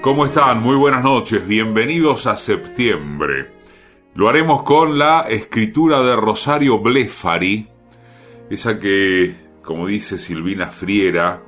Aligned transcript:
¿Cómo 0.00 0.24
están? 0.24 0.62
Muy 0.62 0.76
buenas 0.76 1.02
noches, 1.02 1.44
bienvenidos 1.44 2.28
a 2.28 2.36
septiembre. 2.36 3.50
Lo 4.14 4.28
haremos 4.28 4.62
con 4.62 4.96
la 4.96 5.22
escritura 5.22 6.00
de 6.02 6.14
Rosario 6.14 6.78
Blefari, 6.78 7.66
esa 8.48 8.78
que, 8.78 9.34
como 9.64 9.88
dice 9.88 10.16
Silvina 10.16 10.68
Friera, 10.68 11.42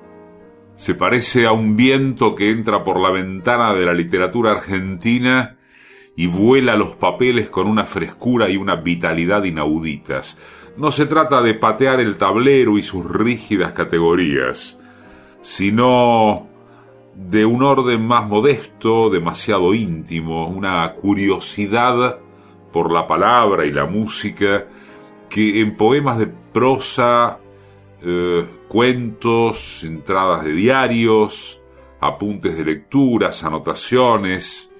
se 0.74 0.96
parece 0.96 1.46
a 1.46 1.52
un 1.52 1.76
viento 1.76 2.34
que 2.34 2.50
entra 2.50 2.82
por 2.82 2.98
la 2.98 3.10
ventana 3.10 3.72
de 3.72 3.86
la 3.86 3.94
literatura 3.94 4.50
argentina 4.50 5.56
y 6.16 6.26
vuela 6.26 6.74
los 6.74 6.96
papeles 6.96 7.50
con 7.50 7.68
una 7.68 7.86
frescura 7.86 8.50
y 8.50 8.56
una 8.56 8.74
vitalidad 8.74 9.44
inauditas. 9.44 10.38
No 10.76 10.90
se 10.90 11.06
trata 11.06 11.40
de 11.40 11.54
patear 11.54 12.00
el 12.00 12.16
tablero 12.16 12.78
y 12.78 12.82
sus 12.82 13.08
rígidas 13.08 13.74
categorías, 13.74 14.76
sino 15.40 16.49
de 17.28 17.44
un 17.44 17.62
orden 17.62 18.06
más 18.06 18.26
modesto, 18.26 19.10
demasiado 19.10 19.74
íntimo, 19.74 20.48
una 20.48 20.94
curiosidad 20.94 22.18
por 22.72 22.90
la 22.90 23.06
palabra 23.06 23.66
y 23.66 23.72
la 23.72 23.84
música 23.84 24.66
que 25.28 25.60
en 25.60 25.76
poemas 25.76 26.18
de 26.18 26.26
prosa 26.26 27.38
eh, 28.02 28.46
cuentos, 28.68 29.84
entradas 29.84 30.44
de 30.44 30.52
diarios, 30.52 31.60
apuntes 32.00 32.56
de 32.56 32.64
lecturas, 32.64 33.44
anotaciones 33.44 34.70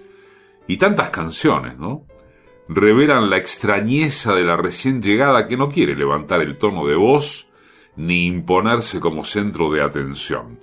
y 0.67 0.79
tantas 0.79 1.11
canciones, 1.11 1.79
¿no? 1.79 2.07
Revelan 2.69 3.29
la 3.29 3.37
extrañeza 3.37 4.34
de 4.34 4.45
la 4.45 4.57
recién 4.57 5.03
llegada 5.03 5.47
que 5.47 5.59
no 5.59 5.69
quiere 5.69 5.95
levantar 5.95 6.41
el 6.41 6.57
tono 6.57 6.87
de 6.87 6.95
voz 6.95 7.48
ni 7.97 8.27
imponerse 8.27 8.98
como 8.98 9.25
centro 9.25 9.70
de 9.70 9.83
atención. 9.83 10.59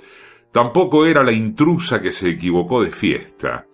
Tampoco 0.58 1.06
era 1.06 1.24
la 1.24 1.32
intrusa 1.32 2.02
que 2.02 2.10
se 2.10 2.32
equivocó 2.32 2.82
de 2.82 2.90
fiesta. 2.90 3.68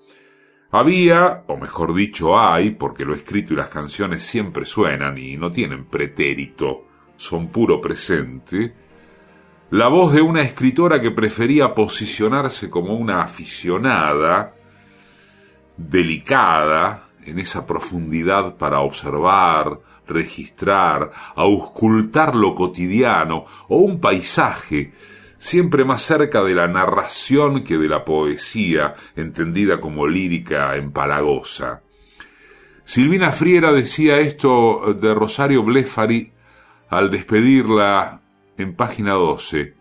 Había, 0.72 1.46
o 1.48 1.56
mejor 1.56 1.94
dicho 1.94 2.38
hay, 2.38 2.72
porque 2.72 3.06
lo 3.06 3.16
escrito 3.16 3.54
y 3.54 3.56
las 3.56 3.70
canciones 3.70 4.22
siempre 4.24 4.66
suenan 4.66 5.18
y 5.18 5.38
no 5.38 5.50
tienen 5.50 5.86
pretérito, 5.86 6.86
son 7.16 7.48
puro 7.48 7.80
presente, 7.80 8.74
la 9.70 9.88
voz 9.88 10.12
de 10.12 10.22
una 10.22 10.42
escritora 10.42 11.00
que 11.00 11.12
prefería 11.12 11.74
posicionarse 11.74 12.70
como 12.70 12.96
una 12.96 13.22
aficionada, 13.22 14.54
delicada, 15.78 17.06
en 17.26 17.40
esa 17.40 17.66
profundidad 17.66 18.58
para 18.58 18.82
observar, 18.82 19.80
registrar, 20.06 21.12
auscultar 21.34 22.36
lo 22.36 22.54
cotidiano 22.54 23.46
o 23.70 23.78
un 23.78 24.02
paisaje, 24.02 24.92
siempre 25.44 25.84
más 25.84 26.02
cerca 26.02 26.42
de 26.42 26.56
la 26.56 26.70
narración 26.70 27.66
que 27.66 27.78
de 27.78 27.90
la 27.90 28.06
poesía, 28.06 28.96
entendida 29.18 29.82
como 29.82 30.08
lírica 30.08 30.78
empalagosa. 30.78 31.82
Silvina 32.86 33.34
Friera 33.34 33.74
decía 33.74 34.20
esto 34.20 34.96
de 34.98 35.14
Rosario 35.14 35.64
Blefari 35.64 36.32
al 36.88 37.12
despedirla 37.12 38.22
en 38.58 38.74
página 38.74 39.16
12. 39.16 39.74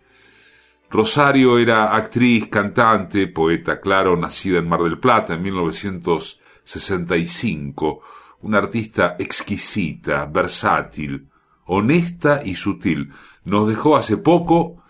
Rosario 0.91 1.57
era 1.57 1.95
actriz, 1.95 2.49
cantante, 2.49 3.27
poeta, 3.27 3.79
claro, 3.79 4.17
nacida 4.17 4.59
en 4.59 4.67
Mar 4.67 4.83
del 4.83 4.99
Plata 4.99 5.35
en 5.35 5.43
1965, 5.43 8.01
una 8.41 8.57
artista 8.57 9.15
exquisita, 9.17 10.25
versátil, 10.25 11.29
honesta 11.67 12.41
y 12.43 12.55
sutil. 12.55 13.13
Nos 13.45 13.69
dejó 13.69 13.95
hace 13.95 14.17
poco 14.17 14.82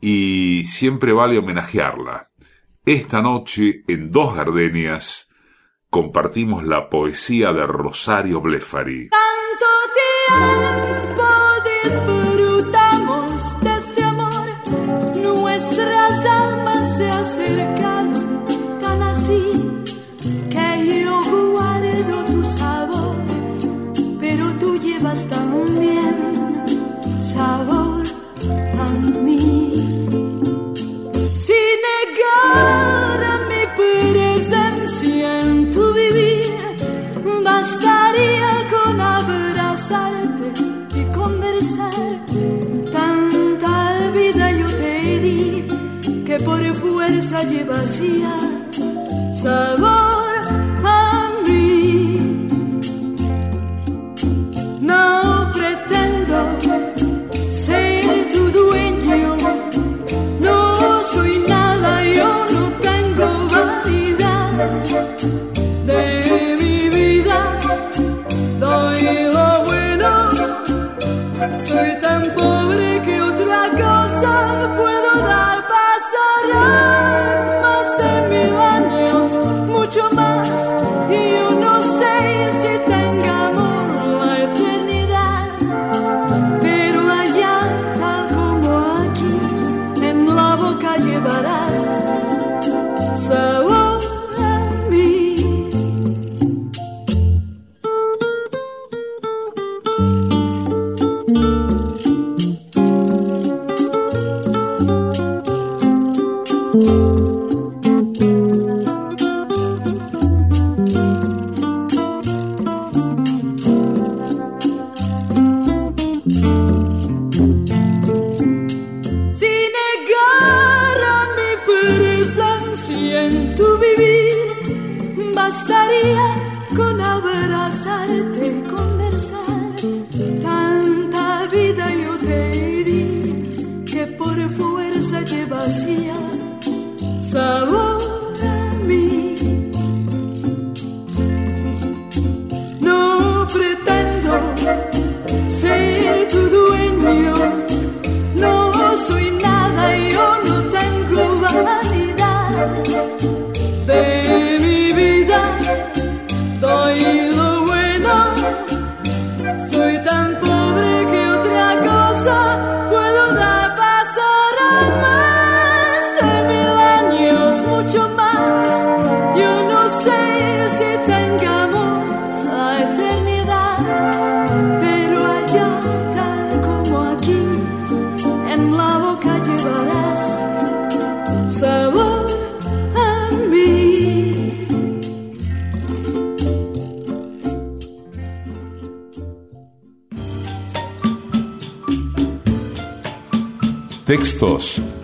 y 0.00 0.64
siempre 0.66 1.12
vale 1.12 1.38
homenajearla. 1.38 2.30
Esta 2.84 3.22
noche, 3.22 3.82
en 3.88 4.10
Dos 4.10 4.36
Gardenias, 4.36 5.30
compartimos 5.88 6.64
la 6.64 6.90
poesía 6.90 7.52
de 7.52 7.66
Rosario 7.66 8.40
Blefari. 8.40 9.10
Fuerza 47.24 47.48
llevas 47.48 48.00
ya 48.00 48.38
sabor 49.32 50.03
boca 91.20 91.30
llevarás 91.30 91.63
sabor 91.63 91.63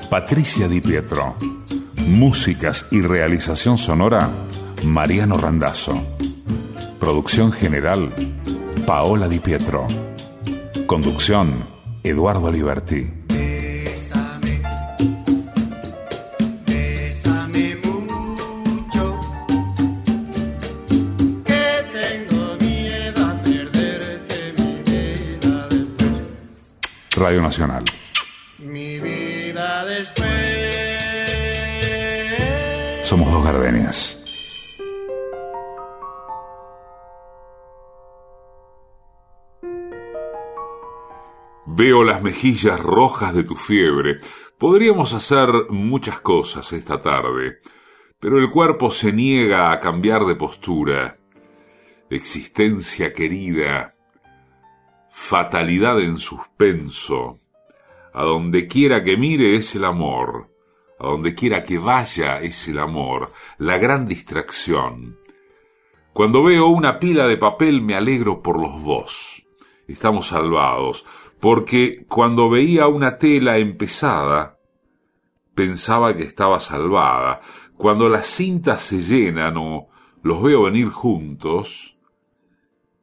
Patricia 0.08 0.68
Di 0.68 0.80
Pietro. 0.80 1.34
Músicas 2.06 2.86
y 2.92 3.00
realización 3.00 3.78
sonora, 3.78 4.30
Mariano 4.84 5.36
Randazzo. 5.38 5.92
Producción 7.00 7.50
general, 7.50 8.12
Paola 8.86 9.26
Di 9.26 9.40
Pietro. 9.40 9.88
Conducción, 10.86 11.64
Eduardo 12.04 12.52
Liberti. 12.52 13.10
Radio 27.16 27.42
Nacional. 27.42 27.99
Veo 41.66 42.04
las 42.04 42.22
mejillas 42.22 42.78
rojas 42.80 43.34
de 43.34 43.44
tu 43.44 43.56
fiebre. 43.56 44.18
Podríamos 44.58 45.14
hacer 45.14 45.48
muchas 45.70 46.20
cosas 46.20 46.72
esta 46.72 47.00
tarde, 47.00 47.60
pero 48.18 48.38
el 48.38 48.50
cuerpo 48.50 48.90
se 48.90 49.12
niega 49.12 49.72
a 49.72 49.80
cambiar 49.80 50.26
de 50.26 50.34
postura. 50.34 51.16
Existencia 52.10 53.12
querida, 53.12 53.92
fatalidad 55.10 56.00
en 56.00 56.18
suspenso. 56.18 57.40
A 58.12 58.24
donde 58.24 58.66
quiera 58.66 59.04
que 59.04 59.16
mire 59.16 59.56
es 59.56 59.74
el 59.76 59.84
amor, 59.84 60.49
a 61.00 61.08
donde 61.08 61.34
quiera 61.34 61.62
que 61.62 61.78
vaya 61.78 62.40
es 62.40 62.68
el 62.68 62.78
amor, 62.78 63.32
la 63.58 63.78
gran 63.78 64.06
distracción. 64.06 65.18
Cuando 66.12 66.42
veo 66.42 66.66
una 66.66 66.98
pila 66.98 67.26
de 67.26 67.36
papel 67.36 67.82
me 67.82 67.94
alegro 67.94 68.42
por 68.42 68.60
los 68.60 68.84
dos. 68.84 69.44
Estamos 69.88 70.28
salvados, 70.28 71.04
porque 71.40 72.04
cuando 72.08 72.50
veía 72.50 72.86
una 72.86 73.18
tela 73.18 73.58
empezada, 73.58 74.58
pensaba 75.54 76.14
que 76.14 76.22
estaba 76.22 76.60
salvada. 76.60 77.40
Cuando 77.76 78.08
las 78.08 78.26
cintas 78.26 78.82
se 78.82 79.02
llenan 79.02 79.56
o 79.56 79.88
los 80.22 80.42
veo 80.42 80.64
venir 80.64 80.90
juntos, 80.90 81.96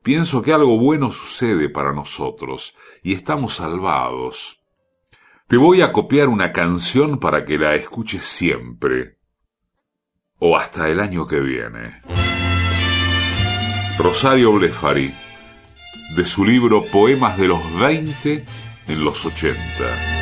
Pienso 0.07 0.41
que 0.41 0.53
algo 0.53 0.77
bueno 0.77 1.11
sucede 1.11 1.67
para 1.67 1.91
nosotros 1.91 2.77
y 3.03 3.11
estamos 3.11 3.55
salvados. 3.55 4.56
Te 5.47 5.55
voy 5.55 5.81
a 5.81 5.93
copiar 5.93 6.27
una 6.27 6.51
canción 6.51 7.19
para 7.19 7.45
que 7.45 7.57
la 7.57 7.73
escuches 7.75 8.25
siempre 8.25 9.17
o 10.39 10.57
hasta 10.57 10.89
el 10.89 10.99
año 10.99 11.25
que 11.25 11.39
viene. 11.39 12.01
Rosario 13.97 14.51
Blefari, 14.51 15.13
de 16.17 16.25
su 16.25 16.43
libro 16.43 16.83
Poemas 16.83 17.37
de 17.37 17.47
los 17.47 17.79
20 17.79 18.45
en 18.89 19.05
los 19.05 19.25
80. 19.25 20.16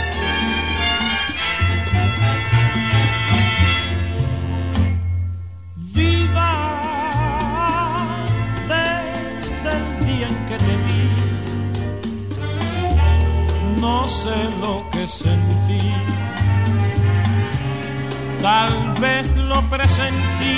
Presentí 19.63 20.57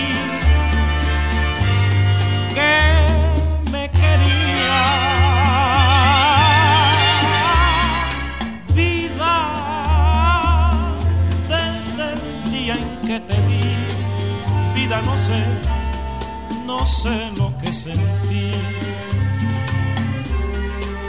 que 2.53 2.75
me 3.71 3.89
quería. 3.89 4.79
Vida, 8.75 9.35
desde 11.47 12.13
el 12.13 12.51
día 12.51 12.75
en 12.75 13.07
que 13.07 13.19
te 13.19 13.39
vi, 13.47 13.75
vida 14.75 15.01
no 15.01 15.15
sé, 15.17 15.43
no 16.65 16.85
sé 16.85 17.31
lo 17.38 17.57
que 17.57 17.73
sentí 17.73 18.51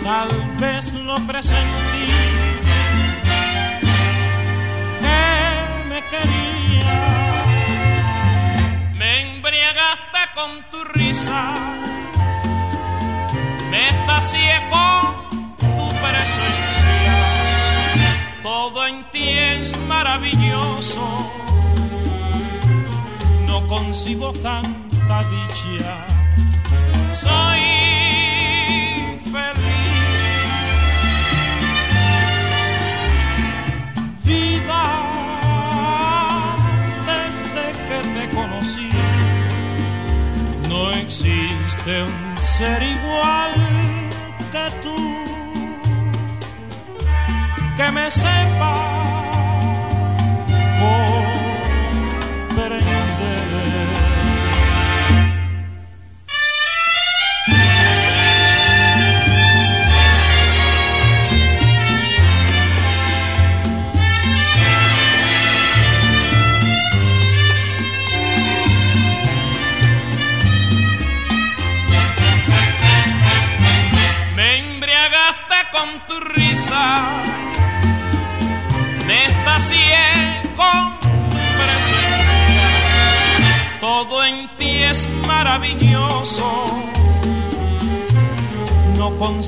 tal 0.08 0.28
vez 0.58 0.94
lo 0.94 1.16
presentí 1.26 2.06
que 5.02 5.84
me 5.90 6.00
quería. 6.10 7.27
Con 10.34 10.62
tu 10.70 10.84
risa, 10.94 11.54
me 13.70 13.88
estacié 13.88 14.62
con 14.70 15.56
tu 15.56 15.88
presencia. 16.04 17.14
Todo 18.42 18.86
en 18.86 19.10
ti 19.10 19.28
es 19.30 19.76
maravilloso, 19.86 21.04
no 23.46 23.66
concibo 23.66 24.32
tanta 24.32 25.24
dicha. 25.24 26.06
Soy 27.10 27.67
existe 41.08 42.02
un 42.02 42.36
ser 42.38 42.82
igual 42.82 43.54
que 44.52 44.66
tú 44.82 44.96
que 47.78 47.90
me 47.92 48.10
sepa. 48.10 48.98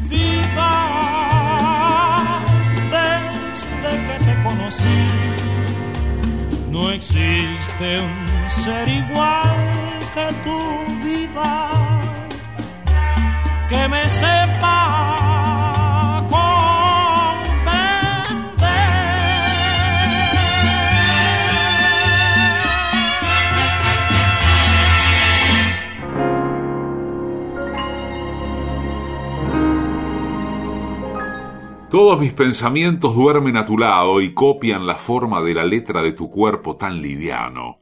Viva 0.08 0.74
desde 2.90 3.90
que 4.06 4.16
te 4.24 4.34
conocí 4.42 5.02
no 6.70 6.90
existe 6.90 8.00
un 8.00 8.48
ser 8.48 8.88
igual 8.88 9.56
que 10.14 10.26
tu 10.42 10.58
vida 11.04 11.70
que 13.68 13.88
me 13.88 14.08
sepa 14.08 14.81
Todos 31.92 32.18
mis 32.18 32.32
pensamientos 32.32 33.14
duermen 33.14 33.58
a 33.58 33.66
tu 33.66 33.76
lado 33.76 34.22
y 34.22 34.32
copian 34.32 34.86
la 34.86 34.94
forma 34.94 35.42
de 35.42 35.52
la 35.52 35.62
letra 35.62 36.00
de 36.00 36.12
tu 36.12 36.30
cuerpo 36.30 36.74
tan 36.74 37.02
liviano. 37.02 37.80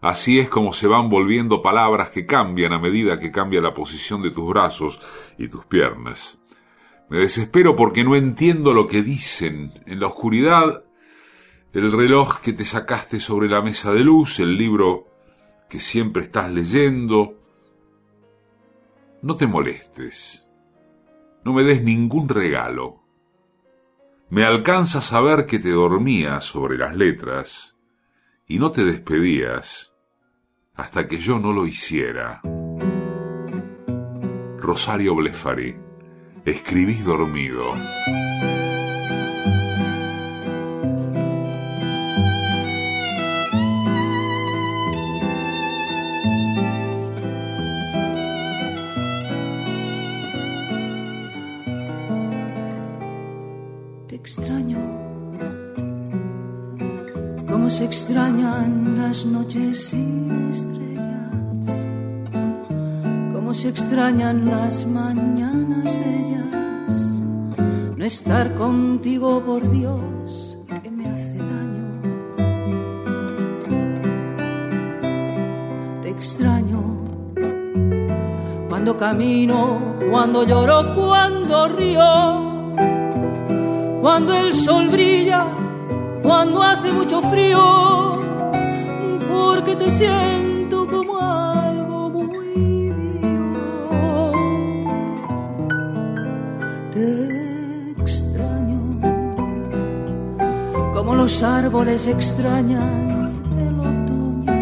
Así 0.00 0.38
es 0.38 0.48
como 0.48 0.72
se 0.72 0.86
van 0.86 1.08
volviendo 1.08 1.60
palabras 1.60 2.10
que 2.10 2.24
cambian 2.24 2.72
a 2.72 2.78
medida 2.78 3.18
que 3.18 3.32
cambia 3.32 3.60
la 3.60 3.74
posición 3.74 4.22
de 4.22 4.30
tus 4.30 4.48
brazos 4.48 5.00
y 5.38 5.48
tus 5.48 5.66
piernas. 5.66 6.38
Me 7.08 7.18
desespero 7.18 7.74
porque 7.74 8.04
no 8.04 8.14
entiendo 8.14 8.72
lo 8.72 8.86
que 8.86 9.02
dicen. 9.02 9.72
En 9.86 9.98
la 9.98 10.06
oscuridad, 10.06 10.84
el 11.72 11.90
reloj 11.90 12.38
que 12.38 12.52
te 12.52 12.64
sacaste 12.64 13.18
sobre 13.18 13.48
la 13.48 13.60
mesa 13.60 13.92
de 13.92 14.04
luz, 14.04 14.38
el 14.38 14.56
libro 14.56 15.08
que 15.68 15.80
siempre 15.80 16.22
estás 16.22 16.48
leyendo. 16.48 17.34
No 19.20 19.34
te 19.34 19.48
molestes. 19.48 20.46
No 21.44 21.52
me 21.52 21.64
des 21.64 21.82
ningún 21.82 22.28
regalo. 22.28 22.97
Me 24.30 24.44
alcanza 24.44 25.00
saber 25.00 25.46
que 25.46 25.58
te 25.58 25.70
dormías 25.70 26.44
sobre 26.44 26.76
las 26.76 26.94
letras 26.94 27.76
y 28.46 28.58
no 28.58 28.70
te 28.72 28.84
despedías 28.84 29.94
hasta 30.74 31.08
que 31.08 31.18
yo 31.18 31.38
no 31.38 31.52
lo 31.52 31.66
hiciera. 31.66 32.42
Rosario 34.58 35.14
Blefari, 35.14 35.76
escribís 36.44 37.02
dormido. 37.04 37.74
Extrañan 57.84 58.98
las 58.98 59.24
noches 59.24 59.88
sin 59.90 60.50
estrellas, 60.50 61.84
como 63.32 63.54
se 63.54 63.68
extrañan 63.68 64.46
las 64.46 64.84
mañanas 64.86 65.84
bellas. 65.94 67.20
No 67.96 68.04
estar 68.04 68.54
contigo, 68.54 69.44
por 69.44 69.70
Dios, 69.70 70.58
que 70.82 70.90
me 70.90 71.08
hace 71.08 71.36
daño. 71.36 72.02
Te 76.02 76.10
extraño 76.10 76.82
cuando 78.68 78.96
camino, 78.96 79.96
cuando 80.10 80.44
lloro, 80.44 80.94
cuando 80.96 81.68
río, 81.68 82.74
cuando 84.00 84.34
el 84.34 84.52
sol 84.52 84.88
brilla 84.88 85.67
cuando 86.28 86.62
hace 86.62 86.92
mucho 86.92 87.22
frío, 87.22 88.12
porque 89.30 89.74
te 89.76 89.90
siento 89.90 90.86
como 90.86 91.18
algo 91.18 92.10
muy 92.10 92.48
mío. 92.54 94.32
Te 96.92 98.02
extraño, 98.02 99.00
como 100.92 101.14
los 101.14 101.42
árboles 101.42 102.06
extrañan 102.06 103.32
el 103.66 103.80
otoño, 103.80 104.52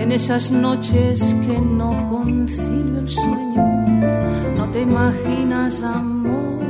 en 0.00 0.10
esas 0.10 0.50
noches 0.50 1.36
que 1.44 1.60
no 1.60 1.90
concilio 2.08 3.00
el 3.00 3.10
sueño, 3.10 3.84
no 4.56 4.70
te 4.70 4.80
imaginas 4.80 5.82
amor 5.82 6.60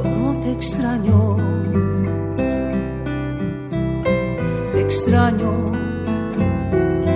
como 0.00 0.40
te 0.40 0.52
extraño. 0.52 1.55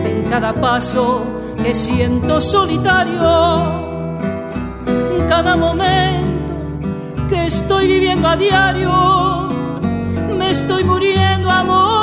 En 0.05 0.25
cada 0.31 0.53
paso 0.53 1.25
que 1.57 1.75
siento 1.75 2.41
solitario, 2.41 3.21
en 4.87 5.29
cada 5.29 5.57
momento 5.57 7.27
que 7.29 7.47
estoy 7.49 7.89
viviendo 7.89 8.29
a 8.29 8.37
diario, 8.37 9.49
me 10.39 10.51
estoy 10.51 10.85
muriendo 10.85 11.51
amor 11.51 12.00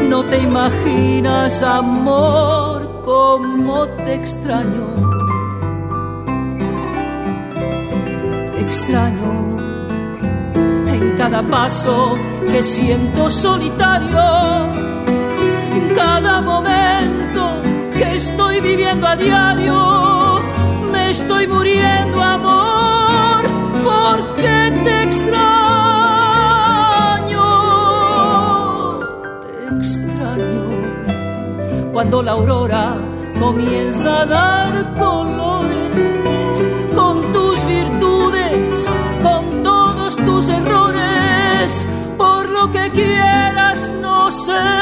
no 0.10 0.24
te 0.24 0.38
imaginas, 0.38 1.62
amor, 1.62 3.02
como 3.04 3.86
te 3.86 4.14
extraño. 4.14 4.88
Extraño 8.62 9.58
en 10.88 11.18
cada 11.18 11.44
paso 11.44 12.14
que 12.50 12.64
siento 12.64 13.30
solitario, 13.30 14.24
en 15.74 15.96
cada 15.96 16.40
momento 16.40 17.58
que 17.98 18.16
estoy 18.16 18.62
viviendo 18.62 19.06
a 19.06 19.18
diario. 19.18 20.40
Me 20.94 21.10
estoy 21.10 21.46
muriendo, 21.46 21.99
cuando 32.00 32.24
la 32.24 32.32
aurora 32.32 32.96
comienza 33.38 34.22
a 34.22 34.26
dar 34.26 34.94
colores 34.94 36.66
con 36.96 37.30
tus 37.34 37.66
virtudes, 37.66 38.90
con 39.22 39.64
todos 39.64 40.16
tus 40.16 40.48
errores, 40.48 41.86
por 42.18 42.48
lo 42.48 42.72
que 42.72 42.90
quieras, 42.92 43.92
no 44.00 44.32
sé 44.32 44.80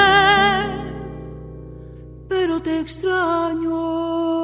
te 2.63 2.79
extraño. 2.79 4.36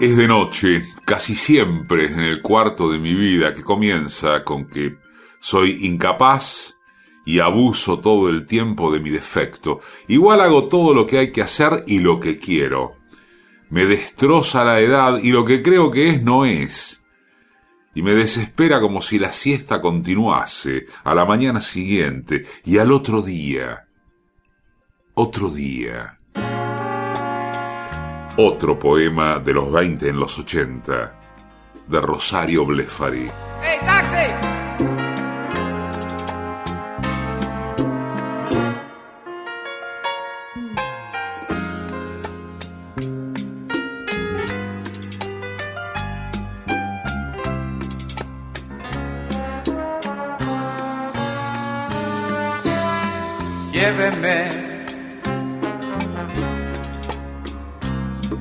Es 0.00 0.16
de 0.16 0.28
noche, 0.28 0.84
casi 1.04 1.34
siempre 1.34 2.06
en 2.06 2.20
el 2.20 2.40
cuarto 2.40 2.88
de 2.88 3.00
mi 3.00 3.14
vida 3.16 3.52
que 3.52 3.64
comienza 3.64 4.44
con 4.44 4.68
que 4.68 4.96
soy 5.40 5.86
incapaz 5.86 6.76
y 7.26 7.40
abuso 7.40 7.98
todo 7.98 8.28
el 8.28 8.46
tiempo 8.46 8.92
de 8.92 9.00
mi 9.00 9.10
defecto. 9.10 9.80
Igual 10.06 10.40
hago 10.40 10.68
todo 10.68 10.94
lo 10.94 11.04
que 11.04 11.18
hay 11.18 11.32
que 11.32 11.42
hacer 11.42 11.82
y 11.88 11.98
lo 11.98 12.20
que 12.20 12.38
quiero. 12.38 12.92
Me 13.70 13.86
destroza 13.86 14.62
la 14.62 14.78
edad 14.78 15.18
y 15.20 15.32
lo 15.32 15.44
que 15.44 15.62
creo 15.64 15.90
que 15.90 16.10
es 16.10 16.22
no 16.22 16.44
es. 16.44 17.02
Y 17.92 18.02
me 18.02 18.14
desespera 18.14 18.80
como 18.80 19.02
si 19.02 19.18
la 19.18 19.32
siesta 19.32 19.80
continuase 19.80 20.86
a 21.02 21.12
la 21.12 21.24
mañana 21.24 21.60
siguiente 21.60 22.46
y 22.64 22.78
al 22.78 22.92
otro 22.92 23.20
día. 23.20 23.88
Otro 25.14 25.50
día. 25.50 26.17
Otro 28.40 28.78
poema 28.78 29.40
de 29.40 29.52
los 29.52 29.68
20 29.72 30.10
en 30.10 30.20
los 30.20 30.38
80. 30.38 31.12
de 31.88 32.00
Rosario 32.00 32.64
Blefari. 32.64 33.26
¡Hey, 33.62 33.78
taxi! 33.84 34.58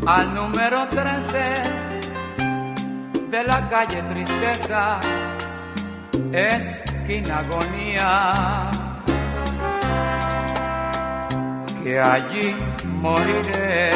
Al 0.08 0.34
número 0.34 0.88
13 0.88 1.38
de 3.30 3.44
la 3.44 3.68
calle 3.68 4.02
Tristeza, 4.04 5.00
esquina 6.32 7.40
agonía, 7.40 8.72
que 11.84 12.00
allí 12.00 12.56
moriré. 12.86 13.92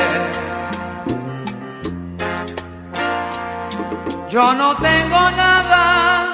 Yo 4.29 4.53
no 4.53 4.75
tengo 4.77 5.21
nada 5.43 6.33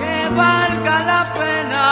que 0.00 0.28
valga 0.34 0.98
la 1.12 1.24
pena, 1.34 1.84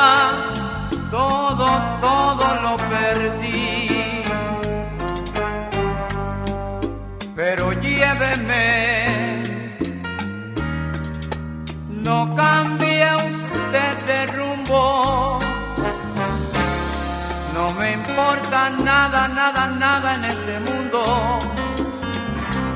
todo, 1.10 1.66
todo 2.00 2.54
lo 2.62 2.76
perdí. 2.88 3.55
No 12.06 12.34
cambie 12.36 13.04
usted 13.16 13.94
de 14.06 14.26
rumbo. 14.36 15.38
No 17.54 17.72
me 17.78 17.92
importa 17.92 18.70
nada, 18.70 19.28
nada, 19.28 19.66
nada 19.68 20.14
en 20.14 20.24
este 20.24 20.54
mundo. 20.68 21.38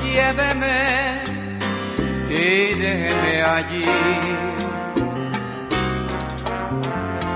Lléveme 0.03 1.23
y 2.29 2.73
déjeme 2.83 3.43
allí. 3.43 3.85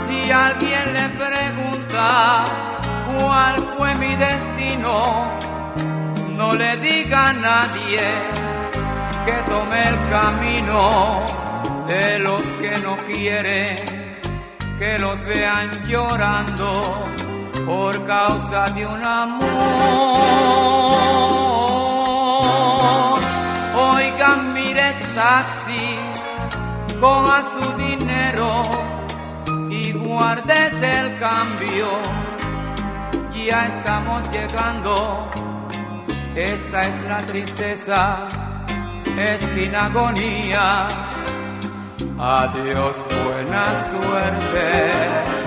Si 0.04 0.32
alguien 0.32 0.94
le 0.94 1.10
pregunta 1.24 2.44
cuál 3.20 3.56
fue 3.78 3.94
mi 3.96 4.16
destino, 4.16 4.94
no 6.38 6.54
le 6.54 6.78
diga 6.78 7.30
a 7.30 7.34
nadie 7.34 8.06
que 9.26 9.38
tome 9.50 9.82
el 9.82 9.98
camino 10.10 11.26
de 11.88 12.20
los 12.20 12.42
que 12.60 12.78
no 12.84 12.98
quieren 13.06 13.96
que 14.78 15.00
los 15.00 15.22
vean 15.24 15.72
llorando 15.88 16.70
por 17.66 18.06
causa 18.06 18.66
de 18.76 18.86
un 18.86 19.04
amor. 19.04 19.46
Oigan, 23.94 24.54
mire 24.54 24.94
taxi, 25.16 25.96
coja 27.00 27.44
su 27.54 27.72
dinero 27.78 28.64
y 29.70 29.94
guárdese 29.94 31.00
el 31.00 31.20
cambio. 31.20 31.88
Ya 33.34 33.68
estamos 33.68 34.24
llegando, 34.32 35.30
esta 36.36 36.88
es 36.88 37.04
la 37.04 37.18
tristeza, 37.26 38.28
esquina 39.18 39.86
agonía 39.86 40.88
Adiós, 42.18 42.96
buena 43.26 43.66
suerte. 43.92 45.45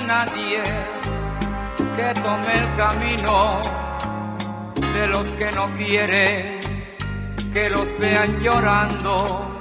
Nadie 0.00 0.62
que 1.96 2.14
tome 2.20 2.52
el 2.52 2.76
camino 2.76 3.60
de 4.92 5.06
los 5.08 5.26
que 5.32 5.50
no 5.52 5.68
quieren 5.74 6.58
que 7.52 7.70
los 7.70 7.88
vean 7.98 8.40
llorando 8.40 9.60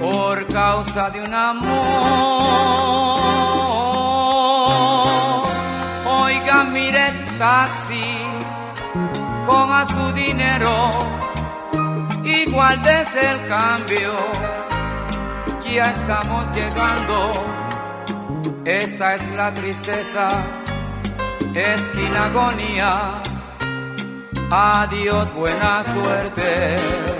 por 0.00 0.46
causa 0.46 1.10
de 1.10 1.20
un 1.22 1.34
amor. 1.34 1.70
Oiga, 6.06 6.64
mire 6.64 7.12
taxi, 7.38 8.16
a 9.48 9.84
su 9.86 10.12
dinero, 10.12 10.90
igual 12.24 12.82
desde 12.82 13.30
el 13.32 13.48
cambio, 13.48 14.14
ya 15.62 15.90
estamos 15.90 16.50
llegando 16.54 17.59
esta 18.64 19.14
es 19.14 19.30
la 19.32 19.52
tristeza, 19.52 20.28
esquina 21.54 22.26
agonía. 22.26 23.22
Adiós, 24.50 25.32
buena 25.34 25.84
suerte. 25.84 27.19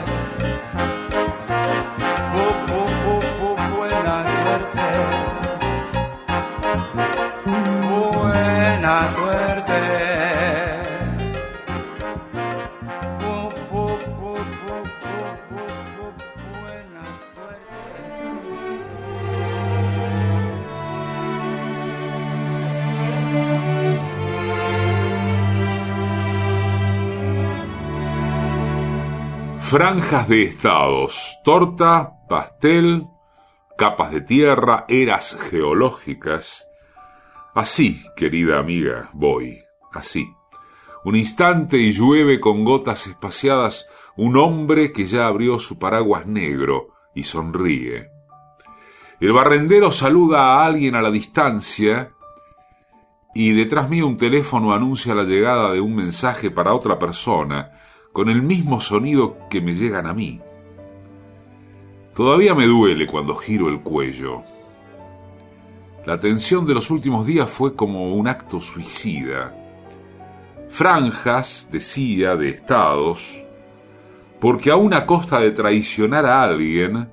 Franjas 29.71 30.27
de 30.27 30.43
estados, 30.43 31.39
torta, 31.45 32.27
pastel, 32.29 33.07
capas 33.79 34.11
de 34.11 34.21
tierra, 34.21 34.85
eras 34.89 35.39
geológicas. 35.49 36.67
Así, 37.55 38.03
querida 38.17 38.59
amiga, 38.59 39.11
voy, 39.13 39.63
así. 39.93 40.29
Un 41.05 41.15
instante 41.15 41.79
y 41.79 41.93
llueve 41.93 42.41
con 42.41 42.65
gotas 42.65 43.07
espaciadas 43.07 43.89
un 44.17 44.37
hombre 44.39 44.91
que 44.91 45.07
ya 45.07 45.29
abrió 45.29 45.61
su 45.61 45.79
paraguas 45.79 46.27
negro 46.27 46.89
y 47.15 47.23
sonríe. 47.23 48.11
El 49.21 49.33
barrendero 49.33 49.93
saluda 49.93 50.41
a 50.41 50.65
alguien 50.65 50.97
a 50.97 51.01
la 51.01 51.13
distancia 51.13 52.11
y 53.37 53.53
detrás 53.53 53.89
mío 53.89 54.09
un 54.09 54.17
teléfono 54.17 54.75
anuncia 54.75 55.15
la 55.15 55.23
llegada 55.23 55.71
de 55.71 55.81
un 55.81 55.95
mensaje 55.95 56.51
para 56.51 56.75
otra 56.75 56.99
persona 56.99 57.71
con 58.13 58.29
el 58.29 58.43
mismo 58.43 58.81
sonido 58.81 59.37
que 59.49 59.61
me 59.61 59.75
llegan 59.75 60.07
a 60.07 60.15
mí. 60.15 60.41
Todavía 62.15 62.55
me 62.55 62.67
duele 62.67 63.07
cuando 63.07 63.35
giro 63.37 63.69
el 63.69 63.81
cuello. 63.81 64.43
La 66.07 66.19
tensión 66.19 66.67
de 66.67 66.75
los 66.75 66.91
últimos 66.91 67.27
días 67.27 67.51
fue 67.51 67.75
como 67.75 68.15
un 68.15 68.27
acto 68.27 68.61
suicida. 68.61 69.55
Franjas, 70.69 71.69
decía, 71.71 72.37
de 72.37 72.51
estados, 72.51 73.45
porque 74.41 74.71
aún 74.71 74.95
a 74.95 75.07
costa 75.07 75.39
de 75.39 75.53
traicionar 75.53 76.27
a 76.27 76.43
alguien, 76.43 77.09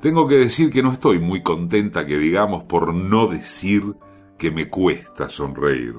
tengo 0.00 0.28
que 0.28 0.36
decir 0.36 0.70
que 0.70 0.82
no 0.82 0.92
estoy 0.92 1.18
muy 1.18 1.42
contenta 1.42 2.06
que 2.06 2.18
digamos 2.18 2.64
por 2.64 2.94
no 2.94 3.26
decir 3.26 3.96
que 4.36 4.50
me 4.50 4.68
cuesta 4.68 5.28
sonreír. 5.28 5.94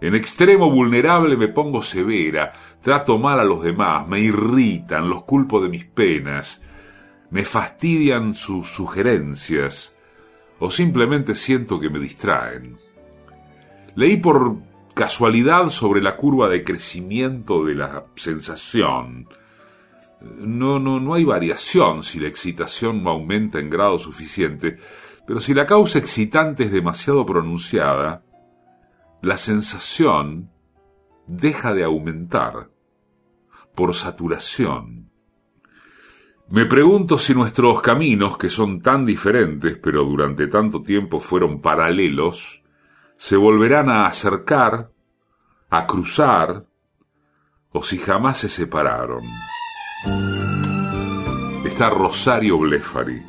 En 0.00 0.14
extremo 0.14 0.70
vulnerable 0.70 1.36
me 1.36 1.48
pongo 1.48 1.82
severa, 1.82 2.52
trato 2.80 3.18
mal 3.18 3.40
a 3.40 3.44
los 3.44 3.62
demás, 3.62 4.06
me 4.06 4.20
irritan, 4.20 5.08
los 5.08 5.24
culpo 5.24 5.60
de 5.60 5.68
mis 5.68 5.84
penas, 5.84 6.62
me 7.30 7.44
fastidian 7.44 8.34
sus 8.34 8.70
sugerencias 8.70 9.96
o 10.58 10.70
simplemente 10.70 11.34
siento 11.34 11.78
que 11.78 11.90
me 11.90 11.98
distraen. 11.98 12.78
Leí 13.94 14.16
por 14.16 14.56
casualidad 14.94 15.68
sobre 15.68 16.00
la 16.00 16.16
curva 16.16 16.48
de 16.48 16.64
crecimiento 16.64 17.64
de 17.64 17.74
la 17.74 18.06
sensación. 18.16 19.28
no, 20.20 20.78
no, 20.80 20.98
no 20.98 21.14
hay 21.14 21.24
variación 21.24 22.02
si 22.02 22.18
la 22.18 22.28
excitación 22.28 23.04
no 23.04 23.10
aumenta 23.10 23.60
en 23.60 23.70
grado 23.70 23.98
suficiente, 23.98 24.76
pero 25.26 25.40
si 25.40 25.54
la 25.54 25.66
causa 25.66 25.98
excitante 25.98 26.64
es 26.64 26.72
demasiado 26.72 27.24
pronunciada, 27.26 28.22
la 29.20 29.36
sensación 29.36 30.50
deja 31.28 31.74
de 31.74 31.84
aumentar 31.84 32.70
por 33.74 33.94
saturación. 33.94 35.10
Me 36.48 36.64
pregunto 36.64 37.18
si 37.18 37.34
nuestros 37.34 37.82
caminos, 37.82 38.38
que 38.38 38.48
son 38.48 38.80
tan 38.80 39.04
diferentes, 39.04 39.76
pero 39.76 40.04
durante 40.04 40.48
tanto 40.48 40.80
tiempo 40.80 41.20
fueron 41.20 41.60
paralelos, 41.60 42.62
se 43.16 43.36
volverán 43.36 43.90
a 43.90 44.06
acercar, 44.06 44.90
a 45.68 45.86
cruzar, 45.86 46.64
o 47.70 47.82
si 47.82 47.98
jamás 47.98 48.38
se 48.38 48.48
separaron. 48.48 49.22
Está 51.64 51.90
Rosario 51.90 52.58
Blefari 52.58 53.22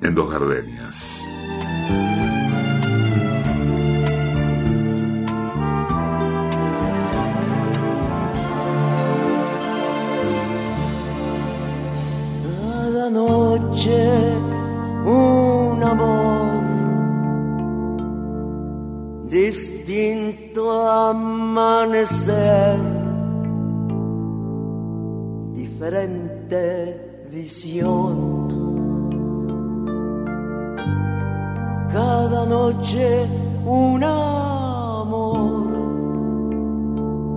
en 0.00 0.14
Dos 0.14 0.30
Gardenias. 0.30 1.20
Cada 13.04 13.20
noche 13.20 14.00
un 15.04 15.82
amor 15.82 16.62
distinto 19.28 20.88
amanecer, 20.88 22.78
diferente 25.52 27.28
visión. 27.30 28.08
Cada 31.92 32.46
noche 32.46 33.26
un 33.66 34.02
amor, 34.02 35.66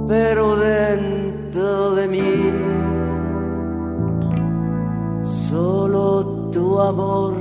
pero 0.07 0.55
dentro 0.55 1.91
de 1.95 2.07
mí 2.07 2.46
tu 6.57 6.79
amor 6.81 7.33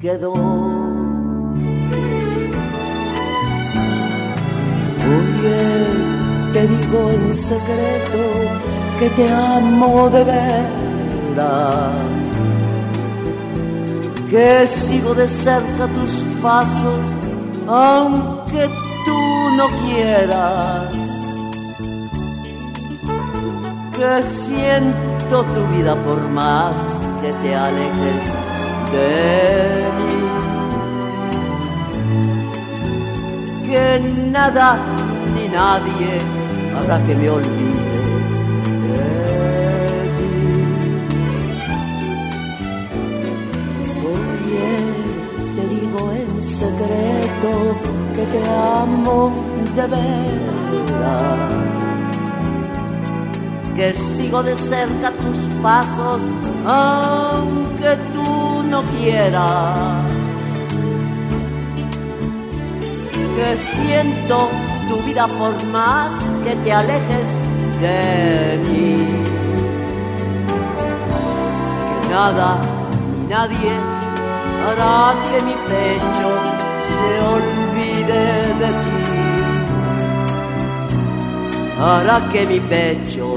quedó. 0.00 0.32
Oye, 5.14 5.62
te 6.52 6.62
digo 6.72 7.00
en 7.16 7.34
secreto 7.34 8.22
que 8.98 9.08
te 9.10 9.26
amo 9.32 10.10
de 10.10 10.24
veras, 10.24 11.92
que 14.30 14.66
sigo 14.66 15.14
de 15.14 15.28
cerca 15.28 15.84
tus 15.96 16.12
pasos, 16.42 17.04
aunque 17.68 18.62
tú 19.06 19.20
no 19.58 19.66
quieras, 19.82 20.90
que 23.96 24.22
siento 24.22 25.36
tu 25.54 25.62
vida 25.76 25.94
por 26.04 26.20
más 26.30 27.01
que 27.22 27.32
te 27.32 27.54
alejes 27.54 28.24
de 28.92 29.10
mí. 29.98 30.14
Que 33.66 33.84
nada 34.36 34.68
ni 35.34 35.44
nadie 35.48 36.12
hará 36.76 36.96
que 37.06 37.14
me 37.14 37.30
olvide 37.30 37.96
de 38.86 39.04
ti. 40.16 40.34
Oye, 44.12 44.70
te 45.56 45.62
digo 45.74 46.00
en 46.20 46.30
secreto 46.42 47.52
que 48.16 48.24
te 48.32 48.40
amo 48.82 49.18
de 49.76 49.86
veras 49.86 51.71
que 53.76 53.92
sigo 53.94 54.42
de 54.42 54.56
cerca 54.56 55.10
tus 55.10 55.38
pasos, 55.62 56.22
aunque 56.66 57.96
tú 58.12 58.62
no 58.68 58.82
quieras. 58.84 60.04
Que 63.36 63.56
siento 63.56 64.48
tu 64.88 64.96
vida 65.06 65.26
por 65.26 65.64
más 65.68 66.10
que 66.44 66.54
te 66.56 66.72
alejes 66.72 67.28
de 67.80 68.60
mí. 68.68 69.22
Que 71.88 72.14
nada 72.14 72.56
ni 73.10 73.26
nadie 73.26 73.72
hará 74.66 75.14
que 75.22 75.42
mi 75.44 75.54
pecho 75.68 76.28
se 76.88 77.10
olvide 77.34 78.22
de 78.60 78.68
ti 78.82 79.01
hará 81.82 82.20
que 82.30 82.46
mi 82.46 82.60
pecho 82.60 83.34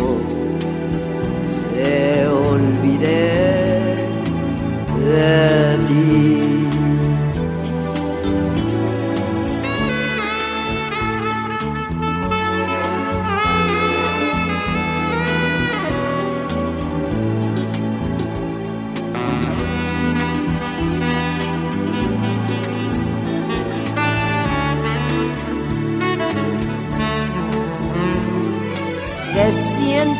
se 1.43 2.27
olvide 2.27 3.95
de 5.03 5.77
ti. 5.87 6.64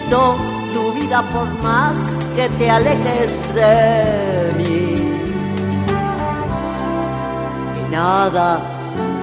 Tu 0.09 0.91
vida 0.93 1.21
por 1.33 1.47
más 1.63 1.97
que 2.35 2.49
te 2.57 2.69
alejes 2.69 3.31
de 3.55 4.53
mí. 4.57 5.17
Y 7.79 7.91
nada, 7.91 8.59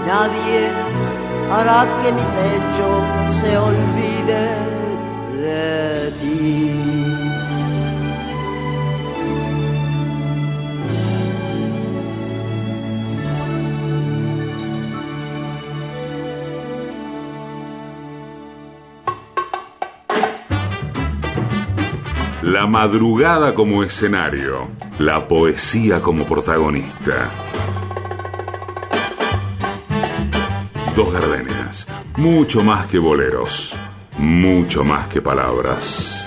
nadie 0.07 0.71
hará 1.53 1.87
que 2.03 2.13
mi 2.13 2.27
pecho 2.37 2.89
se 3.39 3.57
olvide 3.57 4.45
de 5.43 6.11
ti. 6.21 6.62
La 22.63 22.69
madrugada 22.69 23.57
como 23.57 23.83
escenario, 23.83 24.69
la 25.01 25.27
poesía 25.27 26.01
como 26.01 26.25
protagonista. 26.25 27.29
Dos 30.95 31.13
gardenias, 31.13 31.89
mucho 32.17 32.63
más 32.63 32.87
que 32.87 33.01
boleros, 33.01 33.75
mucho 34.17 34.85
más 34.85 35.09
que 35.09 35.21
palabras. 35.21 36.25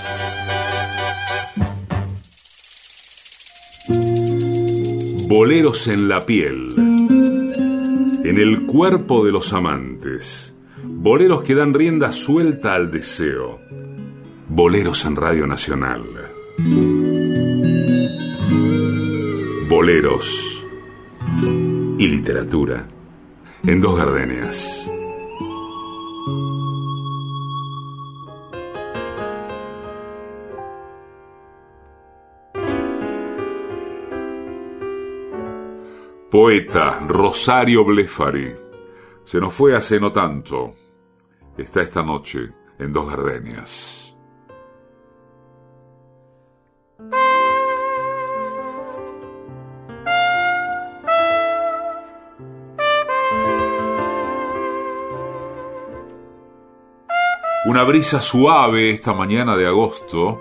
Boleros 5.26 5.88
en 5.88 6.06
la 6.06 6.20
piel, 6.20 6.74
en 6.76 8.36
el 8.36 8.66
cuerpo 8.66 9.24
de 9.24 9.32
los 9.32 9.54
amantes, 9.54 10.54
boleros 10.84 11.42
que 11.44 11.54
dan 11.54 11.72
rienda 11.72 12.12
suelta 12.12 12.74
al 12.74 12.90
deseo 12.90 13.64
Boleros 14.48 15.04
en 15.04 15.16
Radio 15.16 15.46
Nacional. 15.46 16.02
Boleros 19.68 20.64
y 21.98 22.08
literatura 22.08 22.88
en 23.66 23.80
dos 23.82 23.98
gardenias. 23.98 24.90
Poeta 36.30 37.00
Rosario 37.00 37.84
Blefari. 37.84 38.54
Se 39.24 39.40
nos 39.40 39.52
fue 39.52 39.76
hace 39.76 40.00
no 40.00 40.10
tanto. 40.10 40.74
Está 41.58 41.82
esta 41.82 42.02
noche 42.02 42.50
en 42.78 42.92
dos 42.92 43.10
gardenias. 43.10 44.05
Una 57.76 57.84
brisa 57.84 58.22
suave 58.22 58.90
esta 58.90 59.12
mañana 59.12 59.54
de 59.54 59.66
agosto 59.66 60.40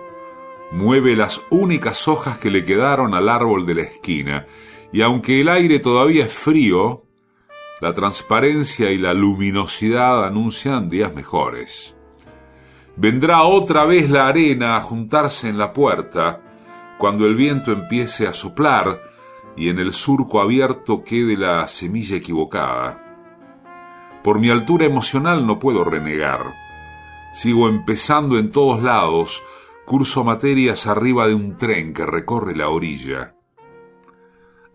mueve 0.71 1.17
las 1.17 1.41
únicas 1.49 2.07
hojas 2.07 2.37
que 2.37 2.49
le 2.49 2.63
quedaron 2.63 3.13
al 3.13 3.27
árbol 3.27 3.65
de 3.65 3.75
la 3.75 3.81
esquina, 3.81 4.47
y 4.93 5.01
aunque 5.01 5.41
el 5.41 5.49
aire 5.49 5.79
todavía 5.79 6.27
es 6.27 6.33
frío, 6.33 7.03
la 7.81 7.91
transparencia 7.91 8.89
y 8.89 8.97
la 8.97 9.13
luminosidad 9.13 10.23
anuncian 10.23 10.87
días 10.87 11.13
mejores. 11.13 11.97
Vendrá 12.95 13.43
otra 13.43 13.83
vez 13.83 14.09
la 14.09 14.29
arena 14.29 14.77
a 14.77 14.81
juntarse 14.81 15.49
en 15.49 15.57
la 15.57 15.73
puerta 15.73 16.39
cuando 16.97 17.25
el 17.25 17.35
viento 17.35 17.73
empiece 17.73 18.27
a 18.27 18.33
soplar 18.33 19.01
y 19.57 19.67
en 19.67 19.79
el 19.79 19.91
surco 19.91 20.39
abierto 20.39 21.03
quede 21.03 21.35
la 21.35 21.67
semilla 21.67 22.15
equivocada. 22.15 23.03
Por 24.23 24.39
mi 24.39 24.49
altura 24.49 24.85
emocional 24.85 25.45
no 25.45 25.59
puedo 25.59 25.83
renegar. 25.83 26.64
Sigo 27.35 27.67
empezando 27.67 28.39
en 28.39 28.49
todos 28.49 28.81
lados, 28.81 29.43
curso 29.85 30.23
materias 30.23 30.87
arriba 30.87 31.27
de 31.27 31.33
un 31.33 31.57
tren 31.57 31.93
que 31.93 32.05
recorre 32.05 32.55
la 32.55 32.69
orilla. 32.69 33.35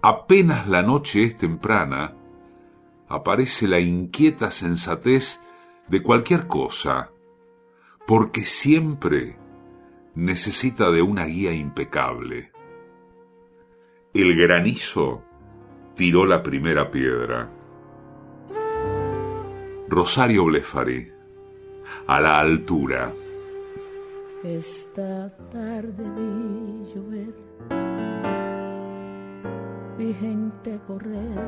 Apenas 0.02 0.68
la 0.68 0.82
noche 0.82 1.24
es 1.24 1.38
temprana, 1.38 2.14
aparece 3.08 3.66
la 3.66 3.80
inquieta 3.80 4.50
sensatez 4.50 5.40
de 5.88 6.02
cualquier 6.02 6.48
cosa, 6.48 7.12
porque 8.06 8.44
siempre 8.44 9.38
necesita 10.14 10.90
de 10.90 11.00
una 11.00 11.24
guía 11.24 11.54
impecable. 11.54 12.52
El 14.12 14.36
granizo 14.36 15.24
tiró 15.94 16.26
la 16.26 16.42
primera 16.42 16.90
piedra. 16.90 17.50
Rosario 19.88 20.44
Blefari, 20.44 21.19
a 22.10 22.20
la 22.20 22.40
altura. 22.40 23.12
Esta 24.42 25.30
tarde 25.52 26.02
vi 26.16 26.92
llover, 26.92 27.34
vi 29.96 30.12
gente 30.14 30.80
correr 30.88 31.46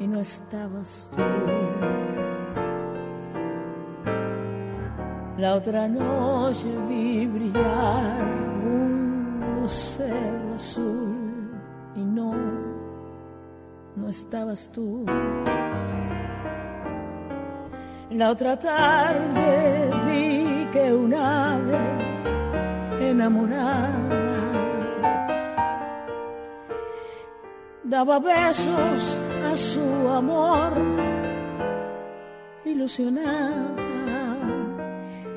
y 0.00 0.06
no 0.06 0.20
estabas 0.20 1.08
tú. 1.16 1.22
La 5.38 5.54
otra 5.54 5.88
noche 5.88 6.68
vi 6.90 7.26
brillar 7.26 8.22
un 8.66 9.60
lucero 9.60 10.54
azul 10.56 11.52
y 11.96 12.04
no, 12.04 12.34
no 13.96 14.08
estabas 14.10 14.70
tú. 14.72 15.06
La 18.18 18.32
otra 18.32 18.58
tarde 18.58 19.90
vi 20.08 20.66
que 20.72 20.92
un 20.92 21.14
ave 21.14 21.78
enamorada 23.00 23.92
daba 27.84 28.18
besos 28.18 29.22
a 29.52 29.56
su 29.56 30.08
amor 30.08 30.72
ilusionada 32.64 34.34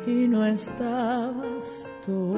y 0.08 0.28
no 0.28 0.44
estabas 0.44 1.92
tú. 2.04 2.36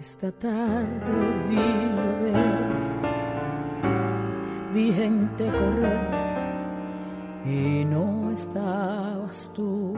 Esta 0.00 0.32
tarde 0.32 1.12
vi 1.50 1.66
llover, 1.94 2.62
vi 4.72 4.92
gente 4.94 5.44
correr 5.44 6.25
y 7.46 7.84
no 7.84 8.32
estabas 8.32 9.50
tú. 9.54 9.94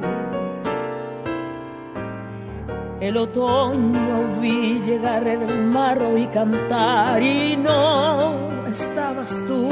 El 3.01 3.17
otoño 3.17 4.41
vi 4.41 4.81
llegar 4.81 5.25
del 5.25 5.65
mar 5.65 5.99
y 6.17 6.27
cantar 6.27 7.23
y 7.23 7.57
no 7.57 8.67
estabas 8.67 9.43
tú. 9.47 9.71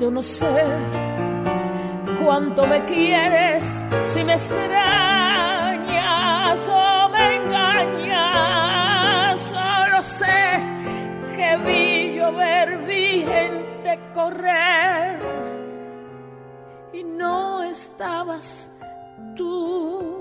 Yo 0.00 0.10
no 0.10 0.22
sé 0.22 0.64
cuánto 2.22 2.66
me 2.66 2.84
quieres 2.84 3.84
si 4.08 4.22
me 4.24 4.34
extrañas 4.34 4.68
o 6.68 7.08
me 7.08 7.36
engañas. 7.36 8.60
Solo 9.40 10.02
sé 10.02 10.60
que 11.36 11.56
vi 11.66 12.16
llover, 12.16 12.78
vi 12.86 13.24
gente 13.24 13.61
correr 14.22 15.18
y 16.92 17.02
no 17.02 17.62
estabas 17.64 18.70
tú. 19.36 20.11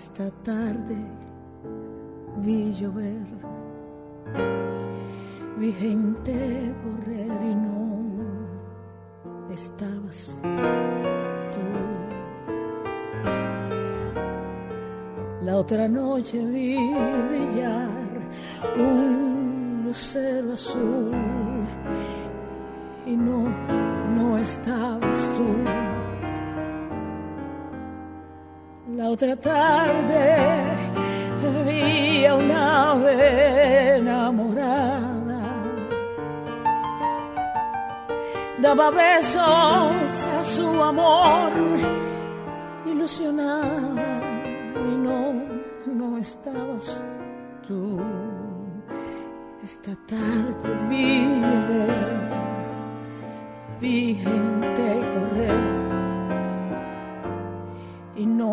Esta 0.00 0.30
tarde 0.44 0.96
vi 2.36 2.72
llover, 2.72 3.26
vi 5.58 5.72
gente 5.72 6.72
correr 6.84 7.40
y 7.42 7.54
no 7.66 7.82
estabas 9.52 10.38
tú. 11.52 11.64
La 15.44 15.56
otra 15.56 15.88
noche 15.88 16.44
vi 16.44 16.76
brillar 17.30 17.90
un 18.78 19.82
lucero 19.84 20.52
azul 20.52 21.10
y 23.04 23.16
no, 23.16 23.48
no 24.14 24.38
estabas 24.38 25.28
tú. 25.36 25.87
Otra 29.10 29.34
tarde 29.36 30.36
vi 31.64 32.26
a 32.26 32.34
una 32.34 32.90
ave 32.92 33.96
enamorada. 33.96 35.40
Daba 38.58 38.90
besos 38.90 40.26
a 40.38 40.44
su 40.44 40.82
amor 40.82 41.52
ilusionada 42.84 44.20
y 44.74 44.96
no, 44.98 45.42
no 45.86 46.18
estabas 46.18 47.02
tú. 47.66 47.98
Esta 49.64 49.96
tarde 50.06 50.68
vi 50.90 51.26
vi 53.80 54.14
gente 54.16 54.86
correr 55.12 55.77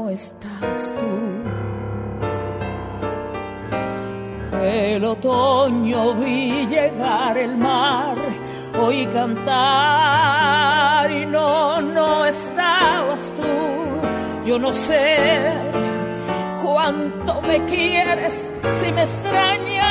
no 0.05 0.11
estás 0.11 0.93
tú. 0.93 1.09
El 4.63 5.03
otoño 5.03 6.13
vi 6.15 6.65
llegar 6.67 7.37
el 7.37 7.57
mar, 7.57 8.15
oí 8.79 9.05
cantar 9.07 11.11
y 11.11 11.25
no, 11.25 11.81
no 11.81 12.23
estabas 12.25 13.33
tú. 13.35 13.43
Yo 14.45 14.57
no 14.59 14.71
sé 14.73 15.53
cuánto 16.61 17.41
me 17.41 17.65
quieres 17.65 18.47
si 18.79 18.91
me 18.91 19.01
extrañas 19.03 19.81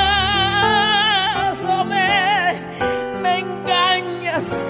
o 1.62 1.84
me, 1.84 2.52
me 3.20 3.40
engañas. 3.40 4.64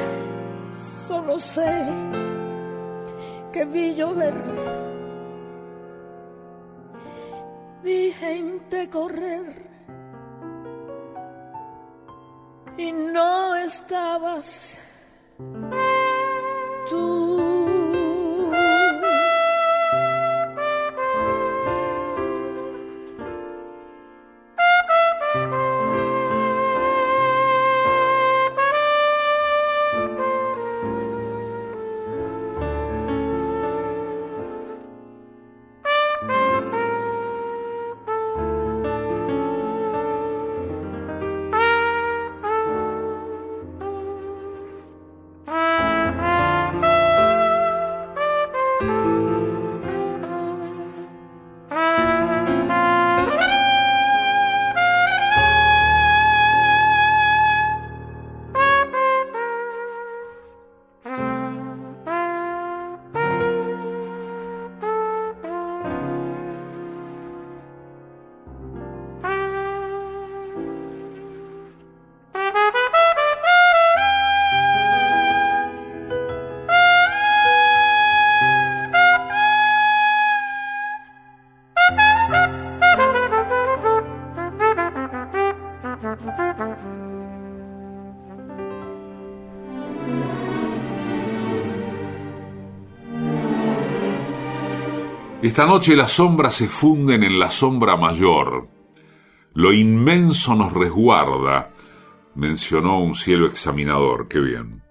Solo 1.06 1.38
sé 1.38 1.86
que 3.52 3.66
vi 3.66 3.94
llover, 3.94 4.34
vi 7.84 8.10
gente 8.12 8.88
correr 8.88 9.44
y 12.78 12.90
no 12.90 13.54
estabas 13.56 14.80
Esta 95.44 95.66
noche 95.66 95.94
las 95.94 96.12
sombras 96.12 96.54
se 96.54 96.68
funden 96.68 97.22
en 97.22 97.38
la 97.38 97.50
sombra 97.50 97.98
mayor. 97.98 98.66
Lo 99.52 99.74
inmenso 99.74 100.54
nos 100.54 100.72
resguarda, 100.72 101.70
mencionó 102.34 102.98
un 103.00 103.14
cielo 103.14 103.44
examinador. 103.46 104.26
Qué 104.26 104.40
bien. 104.40 104.82